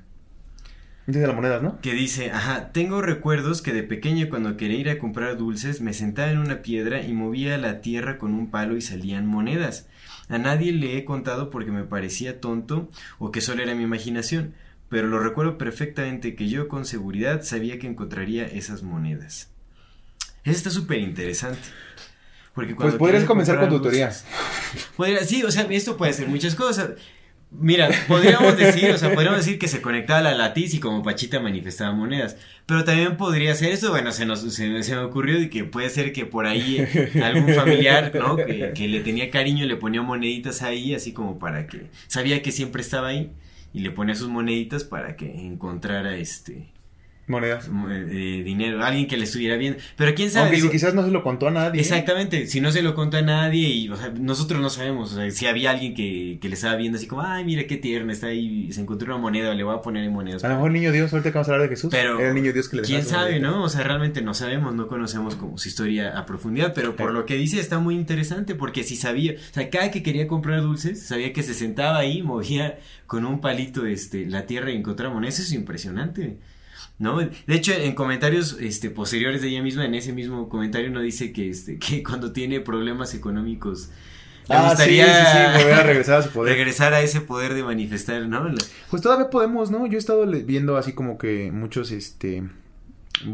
[1.06, 1.82] Dice las monedas, ¿no?
[1.82, 5.94] Que dice, ajá, tengo recuerdos que de pequeño cuando quería ir a comprar dulces me
[5.94, 9.88] sentaba en una piedra y movía la tierra con un palo y salían monedas.
[10.30, 12.90] A nadie le he contado porque me parecía tonto
[13.20, 14.54] o que solo era mi imaginación,
[14.88, 19.53] pero lo recuerdo perfectamente que yo con seguridad sabía que encontraría esas monedas.
[20.44, 21.60] Eso está súper interesante.
[22.54, 24.10] Porque Pues cuando podrías quieres comenzar con comprar tu teoría.
[24.10, 24.26] dulces-
[24.98, 26.92] Podría- sí, o sea, esto puede ser muchas cosas.
[27.56, 31.40] Mira, podríamos decir, o sea, podríamos decir que se conectaba la latiz y como Pachita
[31.40, 32.36] manifestaba monedas.
[32.66, 35.90] Pero también podría ser esto, bueno, se nos se, se me ocurrió y que puede
[35.92, 36.84] ser que por ahí
[37.24, 38.36] algún familiar, ¿no?
[38.38, 42.52] Que, que le tenía cariño, le ponía moneditas ahí, así como para que sabía que
[42.52, 43.32] siempre estaba ahí
[43.72, 46.73] y le ponía sus moneditas para que encontrara este
[47.26, 47.70] Monedas.
[47.70, 49.78] mo- eh, dinero, alguien que le estuviera bien.
[49.96, 50.44] Pero quién sabe.
[50.46, 51.80] Aunque si digo- quizás no se lo contó a nadie.
[51.80, 55.16] Exactamente, si no se lo contó a nadie y o sea, nosotros no sabemos, o
[55.16, 58.12] sea, si había alguien que, que le estaba viendo así como, ay, mira qué tierna,
[58.12, 60.44] está ahí, se encontró una moneda, le voy a poner en monedas.
[60.44, 61.90] A lo mejor el niño Dios, ahorita que vamos a hablar de Jesús.
[61.92, 63.40] Pero, era el niño Dios que le quién sabe.
[63.40, 63.64] ¿no?
[63.64, 67.14] O sea, realmente no sabemos, no conocemos como su historia a profundidad, pero por Sí.
[67.14, 70.62] lo que dice está muy interesante porque si sabía, o sea, cada que quería comprar
[70.62, 75.14] dulces, sabía que se sentaba ahí, movía con un palito este la tierra y encontraba
[75.14, 76.38] monedas, eso es impresionante.
[77.04, 77.18] ¿No?
[77.20, 81.34] De hecho, en comentarios este, posteriores de ella misma, en ese mismo comentario, no dice
[81.34, 83.90] que, este, que cuando tiene problemas económicos
[84.48, 86.56] le Ah, sí, sí, gustaría sí, volver a regresar a su poder.
[86.56, 88.50] regresar a ese poder de manifestar, ¿no?
[88.90, 89.86] Pues todavía podemos, ¿no?
[89.86, 92.44] Yo he estado viendo así como que muchos, este,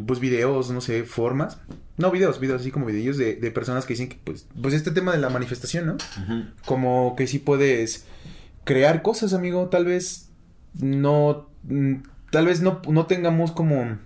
[0.07, 1.59] pues videos, no sé, formas.
[1.97, 4.89] No, videos, videos así como videos de, de personas que dicen que, pues, pues este
[4.89, 5.97] tema de la manifestación, ¿no?
[6.65, 8.07] Como que sí puedes
[8.63, 9.67] crear cosas, amigo.
[9.69, 10.29] Tal vez
[10.73, 11.95] no, mm,
[12.31, 13.97] tal vez no, no tengamos como,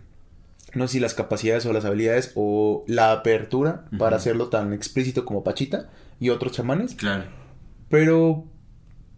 [0.73, 5.25] no sé si las capacidades o las habilidades o la apertura para hacerlo tan explícito
[5.25, 6.95] como Pachita y otros chamanes.
[6.95, 7.25] Claro.
[7.89, 8.45] Pero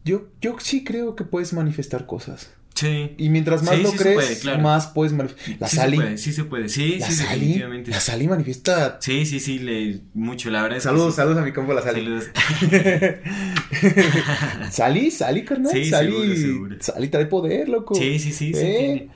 [0.04, 2.52] yo, yo sí creo que puedes manifestar cosas.
[2.76, 3.16] Sí.
[3.18, 4.60] Y mientras más Sí, lo sí crees, puede, claro.
[4.62, 5.56] más puedes manifestar.
[5.62, 5.96] La sí Sally.
[5.98, 7.40] se puede, sí se puede, sí, la sí, Sally.
[7.40, 7.92] definitivamente.
[7.92, 8.98] La Sally manifiesta.
[9.02, 11.18] Sí, sí, sí, le, mucho, la verdad es que Saludos, sí.
[11.18, 12.02] saludos a mi compa la Sally.
[12.04, 12.26] Saludos.
[14.72, 15.72] Sally, Sally, carnal.
[15.72, 16.76] Sí, Sally, seguro, seguro.
[16.80, 17.96] Sally trae poder, loco.
[17.96, 18.76] Sí, sí, sí, sí ¿Eh?
[18.78, 19.10] tiene.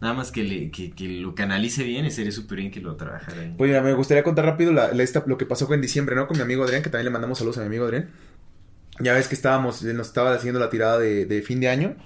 [0.00, 2.96] Nada más que, le, que, que lo canalice bien y sería súper bien que lo
[2.96, 3.52] trabajara.
[3.58, 6.26] Pues mira, me gustaría contar rápido la, la- esta- lo que pasó en diciembre, ¿no?
[6.26, 8.08] Con mi amigo Adrián, que también le mandamos saludos a mi amigo Adrián.
[9.00, 11.96] Ya ves que estábamos, nos estaba haciendo la tirada de, de fin de año.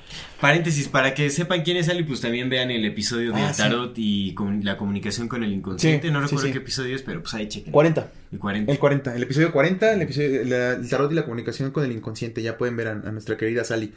[0.40, 3.62] Paréntesis, para que sepan quién es Ali, pues también vean el episodio de Ah, sí.
[3.62, 6.08] Tarot y con la comunicación con el inconsciente.
[6.08, 6.52] Sí, no recuerdo sí.
[6.52, 7.72] qué episodio es, pero pues ahí chequen.
[7.72, 8.12] 40.
[8.32, 8.72] El 40.
[8.72, 11.92] El 40, el episodio 40, el episodio la- el tarot y la comunicación con el
[11.92, 13.92] inconsciente, ya pueden ver a, a nuestra querida Sally.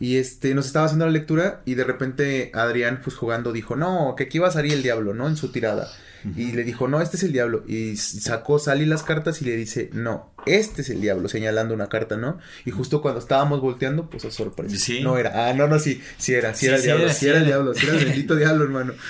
[0.00, 4.14] Y este nos estaba haciendo la lectura y de repente Adrián pues jugando dijo, "No,
[4.16, 5.28] que aquí va a salir el diablo", ¿no?
[5.28, 5.88] En su tirada.
[6.36, 9.56] Y le dijo, "No, este es el diablo." Y sacó Sally las cartas y le
[9.56, 12.38] dice, "No, este es el diablo", señalando una carta, ¿no?
[12.64, 14.76] Y justo cuando estábamos volteando, pues a sorpresa.
[14.76, 15.00] Sí.
[15.02, 15.48] No era.
[15.48, 17.26] Ah, no, no, sí, sí era, sí, Sí, era el sí diablo, era, sí sí
[17.28, 17.46] era el era.
[17.56, 18.94] diablo, sí era el bendito diablo, hermano.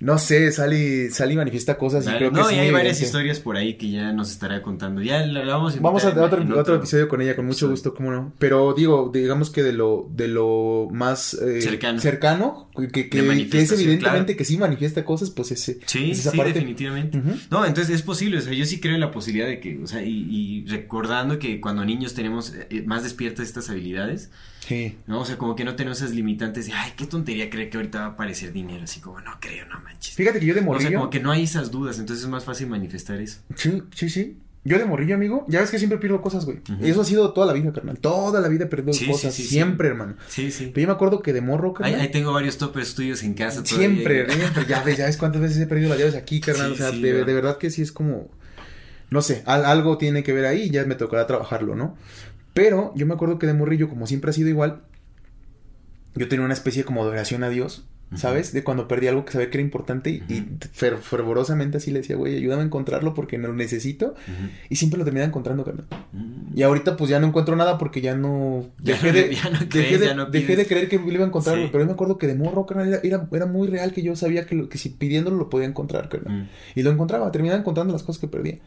[0.00, 3.56] no sé, Sally, Sally manifiesta cosas y creo que no, y hay varias historias por
[3.56, 5.00] ahí que ya nos estará contando.
[5.02, 7.68] Ya la la vamos a Vamos a otro, en otro episodio con ella, con mucho
[7.70, 8.32] gusto, cómo no.
[8.38, 12.00] Pero digo, digamos que de lo, de lo más eh, Cercano.
[12.00, 14.36] cercano, que, que, es evidentemente claro.
[14.36, 16.52] que sí manifiesta cosas, pues ese, Sí, es esa sí, parte.
[16.52, 17.22] definitivamente.
[17.50, 19.86] No, entonces es posible, o sea, yo sí creo en la posibilidad de que, o
[19.86, 24.30] sea, y, y recordando que cuando niños tenemos eh, más despiertas estas habilidades,
[24.66, 24.98] Sí.
[25.06, 25.20] ¿no?
[25.20, 28.00] O sea, como que no tenemos esas limitantes de, ay, qué tontería creer que ahorita
[28.00, 30.14] va a aparecer dinero, así como, no creo, no manches.
[30.14, 30.98] Fíjate que yo de O sea, morrillo.
[30.98, 33.40] como que no hay esas dudas, entonces es más fácil manifestar eso.
[33.54, 34.38] Sí, sí, sí.
[34.64, 36.58] Yo de morrillo, amigo, ya ves que siempre pierdo cosas, güey.
[36.68, 36.84] Ujú.
[36.84, 37.98] Eso ha sido toda la vida, carnal.
[38.00, 39.32] Toda la vida he perdido Sí, cosas.
[39.32, 39.48] sí, sí.
[39.50, 40.16] siempre, hermano.
[40.26, 40.72] Sí, sí.
[40.74, 42.00] Pero yo me acuerdo que de morro, Ahí, carnal.
[42.00, 43.62] ahí tengo varios toppers tuyos en casa.
[43.62, 43.88] todavía.
[43.88, 44.64] Siempre, siempre.
[44.66, 46.72] Ya ves, ya ves cuántas veces he perdido las llaves aquí, carnal.
[46.72, 47.26] O sea, de, ¿verdad?
[47.26, 48.28] de verdad que sí es como.
[49.08, 51.96] No sé, al- algo tiene que ver ahí y ya me tocará trabajarlo, ¿no?
[52.56, 54.80] Pero yo me acuerdo que de morrillo, como siempre ha sido igual,
[56.14, 58.54] yo tenía una especie como de oración a Dios, ¿sabes?
[58.54, 61.98] De cuando perdí algo que sabía que era importante y, y fer- fervorosamente así le
[62.00, 64.14] decía, güey, ayúdame a encontrarlo porque lo necesito.
[64.70, 65.84] Y siempre lo terminaba encontrando, carnal.
[66.14, 66.56] Mm.
[66.58, 68.64] Y ahorita pues ya no encuentro nada porque ya no...
[68.78, 70.58] Dejé, de, ya no dejé, crees, de, ya no dejé pides.
[70.58, 71.68] de creer que lo iba a encontrar, Sí.
[71.70, 74.16] pero yo me acuerdo que de morro, carnal, era, era, era muy real que yo
[74.16, 76.44] sabía que, lo, que si pidiéndolo lo podía encontrar, carnal.
[76.44, 76.48] Mm.
[76.76, 78.58] Y lo encontraba, terminaba encontrando las cosas que perdía.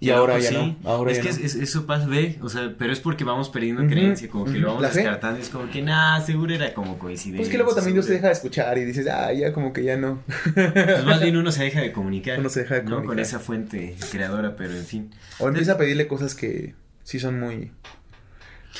[0.00, 0.56] Y ahora pues, ya sí.
[0.82, 1.34] no, ahora es ya que no.
[1.36, 4.58] es- es- eso pasa, ve, o sea, pero es porque vamos perdiendo creencia, como que
[4.58, 4.96] lo vamos La fe.
[5.00, 7.38] descartando, es como que, nah, seguro era como coincidencia.
[7.42, 9.84] Pues que luego también Dios seguro- deja de escuchar y dices, ah, ya como que
[9.84, 10.22] ya no.
[10.54, 12.38] Pues más bien uno se deja de comunicar.
[12.40, 12.90] Uno se deja de ¿no?
[12.90, 13.22] Con comunicar.
[13.26, 15.10] esa fuente creadora, pero en fin.
[15.38, 17.70] O empieza a pedirle cosas que sí son muy...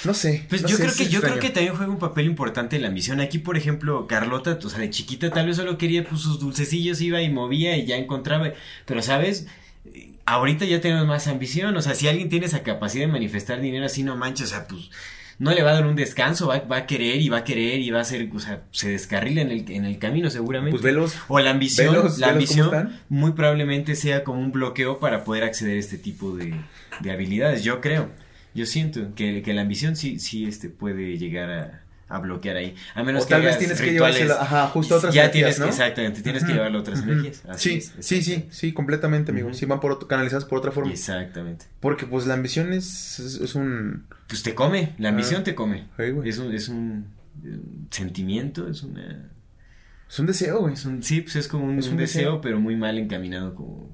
[0.05, 0.47] No sé.
[0.49, 2.89] Pues no yo sé, creo que yo creo que también juega un papel importante la
[2.89, 3.21] ambición.
[3.21, 7.01] Aquí, por ejemplo, Carlota, o sea, de chiquita tal vez solo quería pues sus dulcecillos,
[7.03, 8.53] iba y movía y ya encontraba.
[8.87, 9.47] Pero, ¿sabes?
[10.25, 11.77] Ahorita ya tenemos más ambición.
[11.77, 14.67] O sea, si alguien tiene esa capacidad de manifestar dinero así, no manches, o sea,
[14.67, 14.91] pues
[15.39, 17.81] no le va a dar un descanso, va, va a querer y va a querer
[17.81, 20.71] y va a ser, o sea, se descarrila en el, en el camino seguramente.
[20.71, 21.17] Pues velos.
[21.29, 25.45] O la ambición, Velos, la velos ambición muy probablemente sea como un bloqueo para poder
[25.45, 26.55] acceder a este tipo de,
[27.01, 27.65] de habilidades.
[27.65, 28.11] Yo creo,
[28.55, 31.83] yo siento que, que la ambición sí, sí este, puede llegar a,
[32.15, 32.75] a bloquear ahí.
[32.95, 35.23] A menos O que tal vez tienes que rituales, llevársela, ajá, justo a otras ya
[35.25, 35.65] energías, tienes ¿no?
[35.67, 37.11] que, exactamente, tienes que llevarlo a otras ujú.
[37.11, 37.43] energías.
[37.49, 39.49] Así Sí, es, sí, sí, sí, completamente, amigo.
[39.49, 39.57] Ujú.
[39.57, 40.91] Sí, van por otro, canalizadas por otra forma.
[40.93, 41.67] Exactamente.
[41.81, 44.07] Porque pues la ambición es, es, es un...
[44.29, 45.45] Pues te come, la ambición Ah.
[45.45, 45.87] te come.
[46.25, 47.07] Es un, es un,
[47.91, 49.31] sentimiento, es una...
[50.09, 50.75] Es un deseo, güey.
[51.01, 52.41] Sí, pues es como un, Es un un deseo, deseo.
[52.41, 53.91] pero muy mal encaminado, como...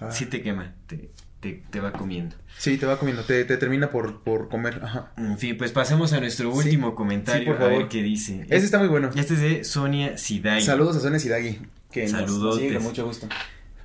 [0.00, 0.10] Ah.
[0.10, 2.34] Sí te quema, te, te, te va comiendo.
[2.56, 5.12] Sí, te va comiendo, te, te termina por, por comer, ajá.
[5.16, 6.58] En fin, pues pasemos a nuestro Sí.
[6.58, 7.88] último comentario, Sí, por a ver favor.
[7.88, 8.44] qué dice.
[8.48, 9.10] Ese está muy bueno.
[9.14, 10.62] Este es de Sonia Sidai.
[10.62, 11.60] Saludos a Sonia Sidagui,
[11.92, 12.60] que nos- nos Saludotes.
[12.62, 13.28] sigue con mucho gusto.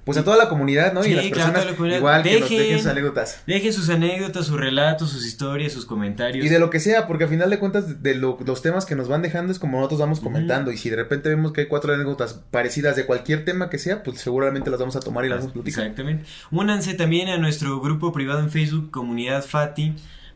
[0.06, 1.02] Pues a toda la comunidad, ¿no?
[1.02, 3.42] Sí, y las claro, personas igual que nos Dejen- sus anécdotas.
[3.48, 6.46] Dejen sus anécdotas, sus relatos, sus historias, sus comentarios.
[6.46, 8.96] Y de lo que sea, porque al final de cuentas, de lo- los temas que
[8.96, 10.72] nos van dejando es como nosotros vamos comentando.
[10.72, 14.04] Y si de repente vemos que hay cuatro anécdotas parecidas de cualquier tema que sea,
[14.04, 15.84] pues seguramente las vamos a tomar y las vamos a platicar.
[15.84, 16.26] Exactamente.
[16.52, 19.94] Únanse también a nuestro grupo privado en Facebook, Comunidad Fati,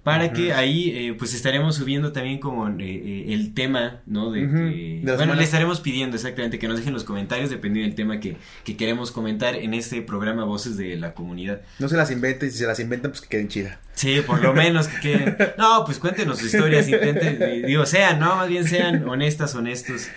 [0.07, 4.31] para que ahí eh, pues estaremos subiendo también como eh, eh, el tema, ¿no?
[4.31, 7.95] De que- de bueno, le estaremos pidiendo exactamente que nos dejen los comentarios dependiendo del
[7.95, 11.61] tema que, que queremos comentar en este programa Voces de la Comunidad.
[11.79, 13.77] No se las inventen, si se las inventan, pues que queden chidas.
[13.93, 15.37] Sí, por lo menos que queden.
[15.57, 20.07] No, pues cuéntenos sus historias, intenten, eh, digo, sean, no, más bien sean honestas, honestos.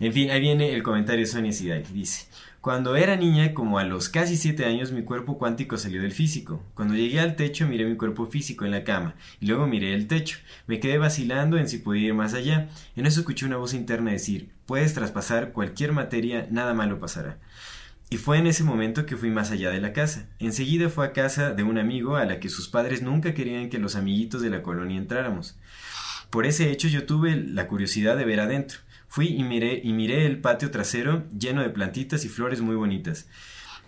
[0.00, 1.82] En fin, ahí viene el comentario de Sonia Sidai.
[1.92, 2.26] Dice:
[2.60, 6.60] Cuando era niña, como a los casi siete años, mi cuerpo cuántico salió del físico.
[6.74, 9.14] Cuando llegué al techo, miré mi cuerpo físico en la cama.
[9.40, 10.38] Y luego miré el techo.
[10.66, 12.68] Me quedé vacilando en si podía ir más allá.
[12.96, 17.38] En eso escuché una voz interna decir: Puedes traspasar cualquier materia, nada malo pasará.
[18.10, 20.26] Y fue en ese momento que fui más allá de la casa.
[20.40, 23.78] Enseguida fue a casa de un amigo a la que sus padres nunca querían que
[23.78, 25.58] los amiguitos de la colonia entráramos.
[26.30, 28.80] Por ese hecho yo tuve la curiosidad de ver adentro.
[29.08, 33.28] Fui y miré, y miré el patio trasero lleno de plantitas y flores muy bonitas.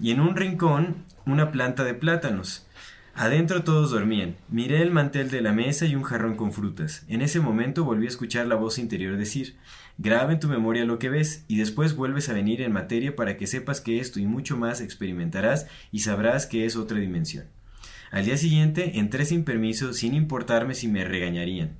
[0.00, 2.66] Y en un rincón una planta de plátanos.
[3.14, 4.36] Adentro todos dormían.
[4.48, 7.04] Miré el mantel de la mesa y un jarrón con frutas.
[7.08, 9.56] En ese momento volví a escuchar la voz interior decir
[9.98, 13.36] Graba en tu memoria lo que ves y después vuelves a venir en materia para
[13.36, 17.44] que sepas que esto y mucho más experimentarás y sabrás que es otra dimensión.
[18.10, 21.76] Al día siguiente entré sin permiso sin importarme si me regañarían.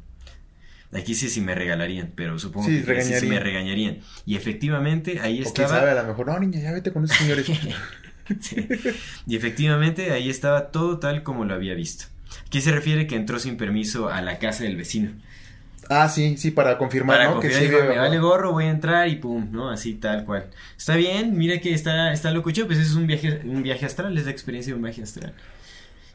[0.93, 3.99] Aquí sí si me regalarían, pero supongo Sí, que sí me regañarían.
[4.27, 5.69] Y efectivamente ahí O estaba...
[5.69, 7.47] sabe, a lo mejor, no, niña, ya vete con esos señores.
[8.41, 8.69] Sí.
[9.27, 12.05] Y efectivamente ahí estaba todo tal como lo había visto.
[12.47, 15.11] Aquí se refiere que entró sin permiso a la casa del vecino.
[15.89, 17.41] ah, sí, sí, para confirmar, Para ¿no?
[17.41, 19.69] confiar, que sí, me vale gorro, voy a entrar y pum, ¿no?
[19.71, 20.47] Así tal cual.
[20.79, 24.27] Está bien, mira que está, está locucho, pues es un viaje, un viaje astral, es
[24.27, 25.33] la experiencia de un viaje astral.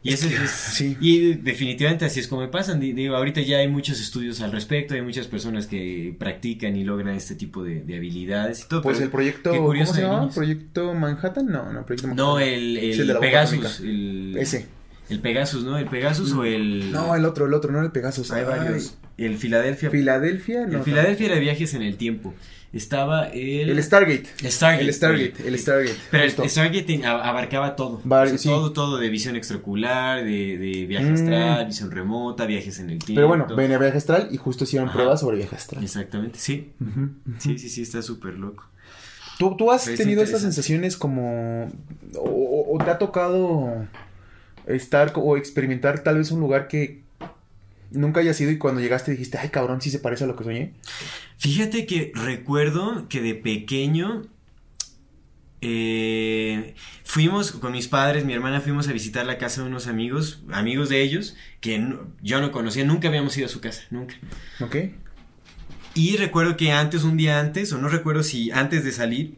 [0.05, 0.95] Y eso es, sí.
[1.01, 2.79] y definitivamente así es como me pasan.
[2.79, 6.83] Di- Digo, ahorita ya hay muchos estudios al respecto, hay muchas personas que practican y
[6.83, 8.81] logran este tipo de, de habilidades y todo.
[8.83, 10.29] Pues el proyecto, ¿cómo se llama?
[10.29, 11.47] ¿Proyecto Manhattan?
[11.47, 12.15] No, no, Proyecto Manhattan.
[12.15, 13.79] No, el, el, Pegasus.
[13.79, 14.67] El, Ese.
[15.09, 15.77] El Pegasus, ¿no?
[15.77, 16.91] El Pegasus o el...
[16.91, 18.31] No, el otro, el otro, no el Pegasus.
[18.31, 18.97] Hay varios.
[19.17, 19.89] El Filadelfia.
[19.89, 20.79] Filadelfia, no.
[20.79, 22.33] el Filadelfia era de viajes en el tiempo.
[22.75, 23.69] Estaba el...
[23.69, 24.25] El Stargate.
[24.51, 24.83] Stargate.
[24.85, 25.95] El Stargate, el Stargate.
[26.11, 26.43] Pero justo.
[26.43, 28.01] el Stargate a- abarcaba todo.
[28.03, 28.49] Vari- O sea, sí.
[28.49, 31.13] Todo, todo de visión extraocular, de, de viaje Mm.
[31.13, 33.15] astral, visión remota, viajes en el tiempo.
[33.15, 34.97] Pero bueno, venía viaje astral y justo hicieron Ajá.
[34.97, 35.83] pruebas sobre viaje astral.
[35.83, 36.73] Exactamente, sí.
[37.39, 38.65] Sí, sí, sí, está súper loco.
[39.39, 40.53] ¿Tú, tú has Es tenido estas interesante.
[40.55, 41.71] sensaciones como...
[42.17, 43.85] O, te ha tocado
[44.67, 47.04] estar o experimentar tal vez un lugar que
[47.91, 50.43] nunca hayas ido y cuando llegaste dijiste, ay cabrón, sí se parece a lo que
[50.43, 50.73] soñé?
[51.37, 54.23] Fíjate que recuerdo que de pequeño
[55.61, 60.43] eh, fuimos con mis padres, mi hermana fuimos a visitar la casa de unos amigos,
[60.51, 64.15] amigos de ellos, que no- yo no conocía, nunca habíamos ido a su casa, nunca.
[64.59, 64.75] ¿Ok?
[65.95, 69.37] Y recuerdo que antes, un día antes, o no recuerdo si antes de salir,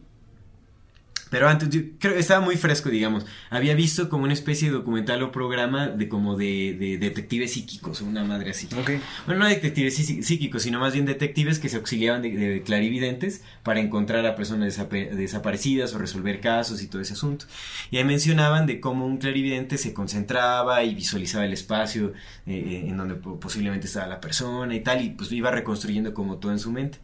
[1.30, 3.26] pero antes, yo creo estaba muy fresco, digamos.
[3.50, 8.02] Había visto como una especie de documental o programa de como de, de detectives psíquicos,
[8.02, 8.68] una madre así.
[8.80, 8.92] Ok.
[9.26, 13.42] Bueno, no detectives psí- psíquicos, sino más bien detectives que se auxiliaban de, de clarividentes
[13.64, 14.78] para encontrar a personas
[15.16, 17.46] desaparecidas o resolver casos y todo ese asunto.
[17.92, 22.14] Y ahí mencionaban de cómo un clarividente se concentraba y visualizaba el espacio
[22.46, 22.54] eh,
[22.86, 26.38] eh, en donde po- posiblemente estaba la persona y tal, y pues iba reconstruyendo como
[26.38, 27.00] todo en su mente.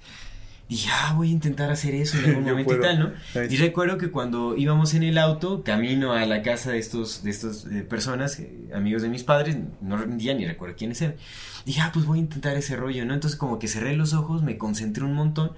[0.74, 3.12] Dije, ah, voy a intentar hacer eso en algún momento y tal, ¿no?
[3.48, 7.30] Y recuerdo que cuando íbamos en el auto, camino a la casa de estos, de
[7.30, 11.16] estas eh, personas, eh, amigos de mis padres, no ya ni recuerdo quiénes eran,
[11.64, 13.14] dije, ah, pues voy a intentar ese rollo, ¿no?
[13.14, 15.52] Entonces como que cerré los ojos, me concentré un montón,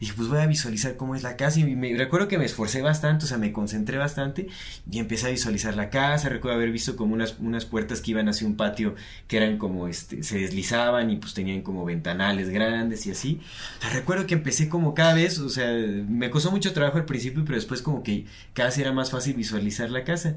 [0.00, 2.80] dije, pues voy a visualizar cómo es la casa, y me, recuerdo que me esforcé
[2.80, 4.48] bastante, o sea, me concentré bastante,
[4.90, 8.28] y empecé a visualizar la casa, recuerdo haber visto como unas, unas puertas que iban
[8.28, 8.94] hacia un patio,
[9.28, 13.40] que eran como, este, se deslizaban, y pues tenían como ventanales grandes y así,
[13.78, 17.04] o sea, recuerdo que empecé como cada vez, o sea, me costó mucho trabajo al
[17.04, 20.36] principio, pero después como que cada vez era más fácil visualizar la casa.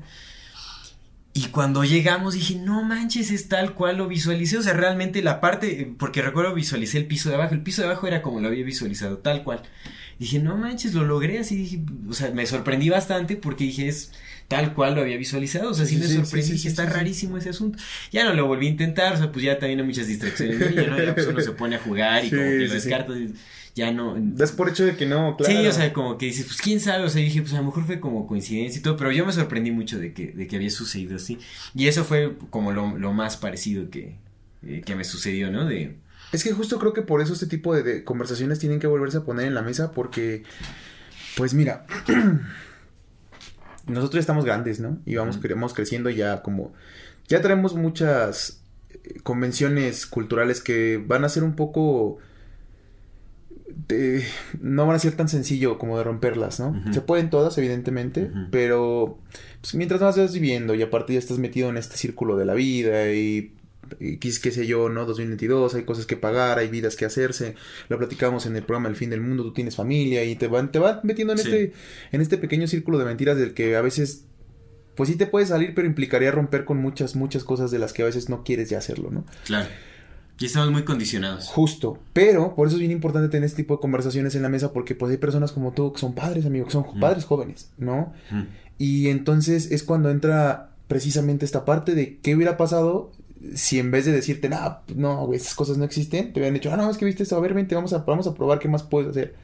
[1.35, 4.57] Y cuando llegamos dije, no manches, es tal cual lo visualicé.
[4.57, 7.55] O sea, realmente la parte, porque recuerdo visualicé el piso de abajo.
[7.55, 9.63] El piso de abajo era como lo había visualizado, tal cual.
[10.19, 11.55] Dije, no manches, lo logré así.
[11.55, 14.11] Dije, o sea, me sorprendí bastante porque dije, es
[14.47, 15.71] tal cual lo había visualizado.
[15.71, 16.41] O sea, sí, Sí, me sorprendí.
[16.43, 17.79] sí, sí, dije, está rarísimo ese asunto.
[18.11, 19.13] Ya no lo volví a intentar.
[19.13, 20.59] O sea, pues ya también hay muchas distracciones.
[20.59, 20.69] ¿no?
[20.69, 21.03] Ya, ¿no?
[21.03, 23.33] Ya, pues uno se pone a jugar y como que lo y
[23.75, 24.15] ya no.
[24.17, 25.53] Das por hecho de que no, claro.
[25.53, 27.63] Sí, o sea, como que dices, pues quién sabe, o sea, dije, pues a lo
[27.63, 30.55] mejor fue como coincidencia y todo, pero yo me sorprendí mucho de que, de que
[30.55, 31.39] había sucedido así.
[31.73, 34.17] Y eso fue como lo, lo más parecido que,
[34.63, 35.65] eh, que me sucedió, ¿no?
[35.65, 35.97] De,
[36.31, 39.17] Es que justo creo que por eso este tipo de, de conversaciones tienen que volverse
[39.17, 40.43] a poner en la mesa porque,
[41.35, 41.85] pues mira,
[43.87, 44.99] nosotros ya estamos grandes, ¿no?
[45.05, 46.73] Y vamos, vamos creciendo ya como,
[47.27, 48.61] ya traemos muchas
[49.03, 52.19] eh, convenciones culturales que van a ser un poco,
[53.87, 54.23] de-
[54.61, 56.81] no van a ser tan sencillo como de romperlas, ¿no?
[56.93, 59.19] Se pueden todas, evidentemente, pero
[59.61, 62.53] pues, mientras más vas viviendo y aparte ya estás metido en este círculo de la
[62.53, 63.53] vida y
[63.99, 65.05] y qué, qué sé yo, ¿no?
[65.05, 67.53] 2022, hay cosas que pagar, hay vidas que hacerse.
[67.89, 70.71] Lo platicamos en el programa El fin del mundo, tú tienes familia y te van,
[70.71, 71.49] te van metiendo en Sí.
[71.49, 71.73] este,
[72.11, 74.25] en este pequeño círculo de mentiras del que a veces,
[74.95, 78.01] pues sí te puede salir, pero implicaría romper con muchas, muchas cosas de las que
[78.01, 79.25] a veces no quieres ya hacerlo, ¿no?
[79.45, 79.67] claro.
[80.43, 81.47] Y estamos muy condicionados.
[81.47, 81.99] Justo.
[82.11, 84.93] Pero por eso es bien importante tener este tipo de conversaciones en la mesa porque
[84.93, 88.11] pues hay personas como tú que son padres, amigos, que son padres jóvenes, ¿no?
[88.77, 93.09] Y entonces es cuando entra precisamente esta parte de qué hubiera pasado
[93.55, 96.73] si en vez de decirte, nah, no, güey, esas cosas no existen, te hubieran dicho,
[96.73, 98.67] ah, no, es que viste esto, a ver, vente, vamos a, vamos a probar qué
[98.67, 99.35] más puedes hacer.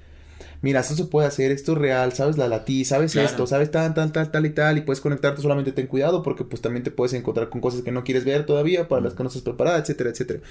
[0.61, 3.29] Mira, esto se puede hacer, esto es real, sabes la latí, sabes Claro.
[3.29, 6.43] esto, sabes tal, tal, tal, tal y tal, y puedes conectarte, solamente ten cuidado porque
[6.43, 9.23] pues también te puedes encontrar con cosas que no quieres ver todavía, para las que
[9.23, 10.41] no estás preparada, etcétera, etcétera.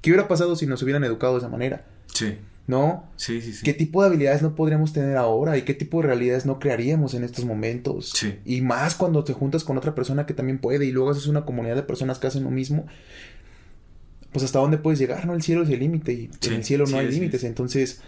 [0.00, 1.84] ¿Qué hubiera pasado si nos hubieran educado de esa manera?
[2.14, 3.04] Sí, ¿No?
[3.16, 3.52] sí, sí.
[3.52, 3.62] sí.
[3.64, 5.56] ¿Qué tipo de habilidades no podríamos tener ahora?
[5.58, 8.10] ¿Y qué tipo de realidades no crearíamos en estos momentos?
[8.14, 8.38] Sí.
[8.46, 11.44] Y más cuando te juntas con otra persona que también puede y luego haces una
[11.44, 12.86] comunidad de personas que hacen lo mismo.
[14.32, 15.34] Pues hasta dónde puedes llegar, ¿no?
[15.34, 17.42] El cielo es el límite y Sí, en el cielo no sí, hay límites.
[17.42, 17.44] es.
[17.44, 18.00] Entonces,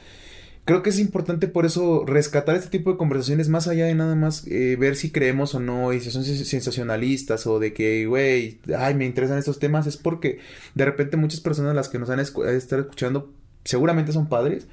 [0.70, 4.14] creo que es importante por eso rescatar este tipo de conversaciones más allá de nada
[4.14, 8.06] más eh, ver si creemos o no y si son sens- sensacionalistas o de que,
[8.06, 9.86] güey, ay, me interesan estos temas.
[9.86, 10.38] Es porque
[10.74, 13.32] de repente muchas personas las que nos han escu- estar escuchando
[13.64, 14.66] seguramente son padres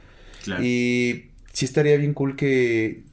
[0.43, 0.63] Claro.
[0.63, 3.03] y sí estaría bien cool que,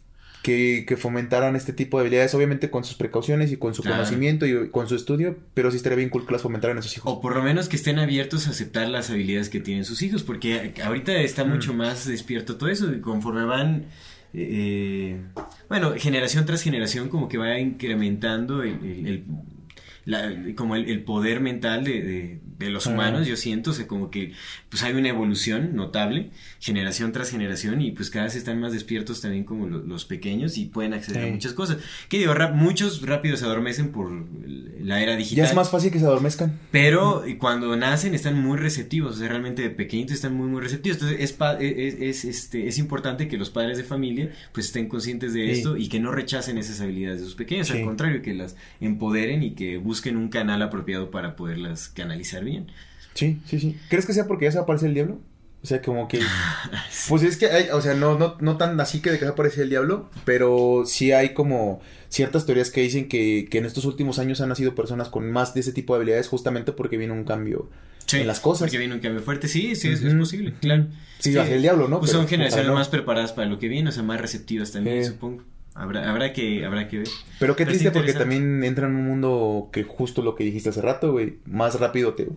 [0.44, 3.96] que, que fomentaran este tipo de habilidades, obviamente con sus precauciones y con su Claro.
[3.96, 6.96] conocimiento y con su estudio, pero sí estaría bien cool que las fomentaran a sus
[6.98, 7.10] hijos.
[7.10, 10.23] O por lo menos que estén abiertos a aceptar las habilidades que tienen sus hijos,
[10.23, 13.87] porque ahorita está mucho más despierto todo eso, y conforme van,
[14.35, 15.16] eh,
[15.71, 19.25] bueno, generación tras generación como que va incrementando el, el- el-
[20.05, 23.87] la, como el, el poder mental de, de, de los humanos, yo siento, o sea,
[23.87, 24.33] como que
[24.69, 26.31] pues hay una evolución notable,
[26.61, 30.59] generación tras generación, y pues cada vez están más despiertos también como lo- los pequeños
[30.59, 31.33] y pueden acceder a Sí.
[31.33, 31.79] muchas cosas.
[32.09, 34.11] Que digo, rap- muchos rápido se adormecen por
[34.81, 35.44] la era digital.
[35.44, 36.59] Ya es más fácil que se adormezcan.
[36.71, 40.61] Pero y cuando nacen están muy receptivos, o sea, realmente de pequeñitos están muy, muy
[40.61, 40.98] receptivos.
[40.98, 44.88] Entonces es, pa- es, es, este, es importante que los padres de familia pues estén
[44.88, 45.50] conscientes de Sí.
[45.61, 47.79] esto y que no rechacen esas habilidades de sus pequeños, Sí.
[47.79, 52.71] al contrario, que las empoderen y que busquen un canal apropiado para poderlas canalizar bien.
[53.15, 53.79] Sí, sí, sí.
[53.88, 55.21] ¿Crees que sea porque ya se aparece el diablo?
[55.63, 56.21] O sea, como que...
[57.09, 59.31] Pues es que hay, o sea, no, no, no tan así que de que se
[59.31, 63.85] aparece el diablo, pero sí hay como ciertas teorías que dicen que, que en estos
[63.85, 67.13] últimos años han nacido personas con más de ese tipo de habilidades justamente porque viene
[67.13, 67.71] un cambio
[68.13, 68.67] en las cosas.
[68.67, 70.87] Porque viene un cambio fuerte, sí, sí, es, posible, claro.
[71.19, 71.99] Sí, ser el diablo, ¿no?
[71.99, 72.79] Pues Pero son generaciones ojalá no.
[72.79, 75.11] más preparadas para lo que viene, o sea, más receptivas también, Sí.
[75.11, 75.42] supongo.
[75.75, 77.08] Habrá, habrá, que, habrá que ver.
[77.40, 80.68] Pero qué Pero triste porque también entra en un mundo que justo lo que dijiste
[80.68, 82.29] hace rato, güey, más rápido te,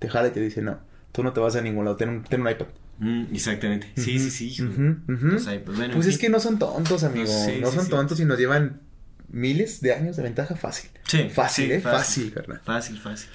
[0.00, 0.80] te jala y te dice, no,
[1.12, 2.66] tú no te vas a ningún lado, ten un, ten un iPad.
[2.98, 3.92] Mm, exactamente.
[3.96, 4.62] Sí, sí, sí.
[5.06, 7.26] Los iPads, bueno, en Pues es que no son tontos, amigo.
[7.26, 7.90] Sí, no sí, son sí.
[7.90, 8.80] tontos y nos llevan
[9.28, 10.90] miles de años de ventaja fácil.
[11.06, 11.80] Sí, Fácil, ¿eh?
[11.80, 12.60] Fácil, carnal.
[12.64, 13.28] Fácil, fácil.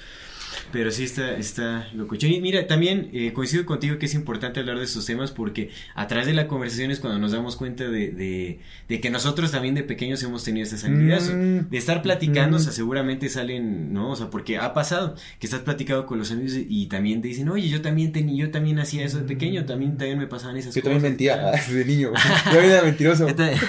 [0.72, 2.32] Pero sí está, está locochón.
[2.32, 6.08] Y mira, también eh, coincido contigo que es importante hablar de estos temas porque a
[6.08, 9.76] través de la conversación es cuando nos damos cuenta de, de, de que nosotros también
[9.76, 11.32] de pequeños hemos tenido estas habilidades.
[11.34, 11.70] Mm.
[11.70, 12.60] De estar platicando, Mm.
[12.60, 14.12] o sea, seguramente salen, ¿no?
[14.12, 17.48] O sea, porque ha pasado que estás platicando con los amigos y, también te dicen,
[17.50, 20.74] oye, yo también tenía, yo también hacía eso de pequeño, también, también me pasaban esas
[20.76, 20.96] Yo cosas.
[20.96, 22.12] también mentía de niño.
[22.54, 23.28] Yo era mentiroso.
[23.28, 23.60] Yo también,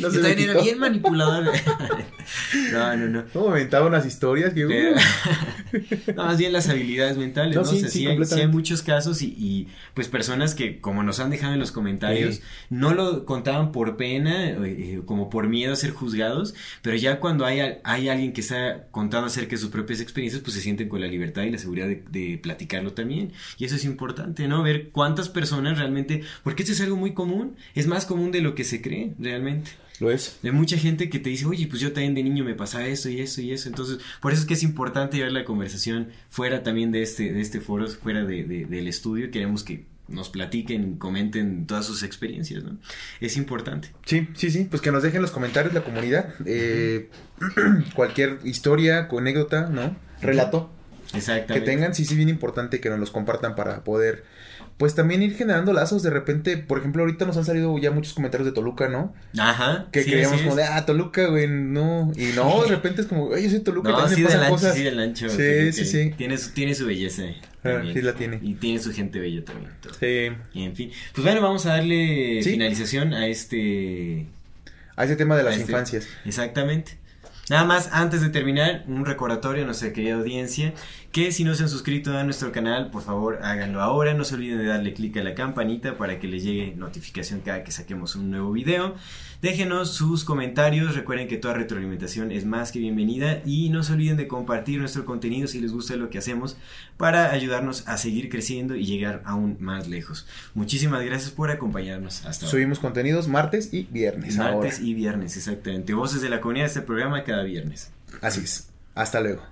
[0.00, 1.44] No yo era bien manipulador.
[2.72, 3.24] no, no, no.
[3.34, 4.66] No, me inventaba unas historias que...
[4.66, 4.96] uh, Pero-
[6.16, 7.68] no, bien las habilidades mentales, No, ¿no?
[7.68, 10.80] sí, o sea, sí, sí, hay, sí hay muchos casos y, y, pues personas que,
[10.80, 12.42] como nos han dejado en los comentarios, Sí.
[12.70, 17.46] no lo contaban por pena, eh, como por miedo a ser juzgados, pero ya cuando
[17.46, 21.00] hay, hay alguien que está contando acerca de sus propias experiencias, pues se sienten con
[21.00, 23.32] la libertad y la seguridad de, de platicarlo también.
[23.58, 24.62] Y eso es importante, ¿no?
[24.62, 28.54] Ver cuántas personas realmente, porque esto es algo muy común, es más común de lo
[28.54, 29.70] que se cree realmente.
[30.00, 30.38] Lo es.
[30.42, 33.08] Hay mucha gente que te dice, oye, pues yo también de niño me pasaba eso
[33.10, 33.68] y eso y eso.
[33.68, 37.40] Entonces, por eso es que es importante llevar la conversación fuera también de este, de
[37.40, 39.30] este foro, fuera de, de- del estudio.
[39.30, 42.78] Queremos que nos platiquen, comenten todas sus experiencias, ¿no?
[43.20, 43.92] Es importante.
[44.06, 44.66] Sí, sí, sí.
[44.68, 46.34] Pues que nos dejen en los comentarios la comunidad.
[46.46, 47.10] eh,
[47.94, 49.96] cualquier historia, anécdota, ¿no?
[50.20, 50.70] Relato.
[51.12, 51.66] que Exactamente.
[51.70, 54.24] tengan, sí, sí, bien importante que nos los compartan para poder,
[54.80, 56.02] pues también ir generando lazos.
[56.02, 59.14] De repente, por ejemplo, ahorita nos han salido ya muchos comentarios de Toluca, ¿no?
[59.38, 59.88] Ajá.
[59.92, 62.10] Que sí, creíamos como de, ah, Toluca, güey, no.
[62.16, 64.38] Y no, de repente es como, oye, yo soy Toluca, No, también sí me del
[64.38, 64.74] pasan ancho, cosas.
[64.74, 65.28] sí del ancho.
[65.28, 66.14] Sí, sí, sí.
[66.16, 67.24] Tiene su, tiene su belleza.
[67.62, 68.38] Ah, sí la tiene.
[68.42, 69.70] Y tiene su gente bella también.
[69.82, 69.92] todo.
[69.92, 70.30] Sí.
[70.54, 70.90] Y en fin.
[71.14, 74.26] Pues bueno, vamos a darle finalización a este
[74.96, 76.08] A ese tema de las este- infancias.
[76.24, 76.98] Exactamente.
[77.50, 80.72] Nada más, antes de terminar, un recordatorio a nuestra querida audiencia,
[81.12, 84.36] que si no se han suscrito a nuestro canal, por favor háganlo ahora, no se
[84.36, 88.14] olviden de darle clic a la campanita para que les llegue notificación cada que saquemos
[88.14, 88.94] un nuevo video.
[89.42, 94.18] Déjenos sus comentarios, recuerden que toda retroalimentación es más que bienvenida y no se olviden
[94.18, 96.56] de compartir nuestro contenido si les gusta lo que hacemos
[96.96, 100.28] para ayudarnos a seguir creciendo y llegar aún más lejos.
[100.54, 102.50] Muchísimas gracias por acompañarnos hasta ahora.
[102.50, 104.36] Subimos contenidos martes y viernes.
[104.36, 104.86] Martes ahora.
[104.86, 105.92] y viernes, exactamente.
[105.92, 107.90] Voces de la comunidad de este programa cada viernes.
[108.20, 108.68] Así es.
[108.94, 109.49] Hasta luego.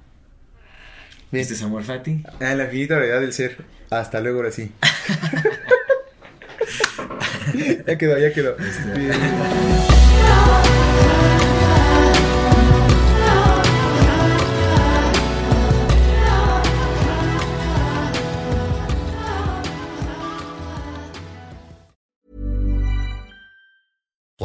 [1.31, 1.43] Bien.
[1.43, 2.23] Este es Amor Fati.
[2.41, 3.57] Ah, la infinita realidad del ser.
[3.91, 4.73] Hasta luego, ahora sí.
[7.87, 8.57] ya quedó, ya quedó.
[8.95, 9.13] Bien.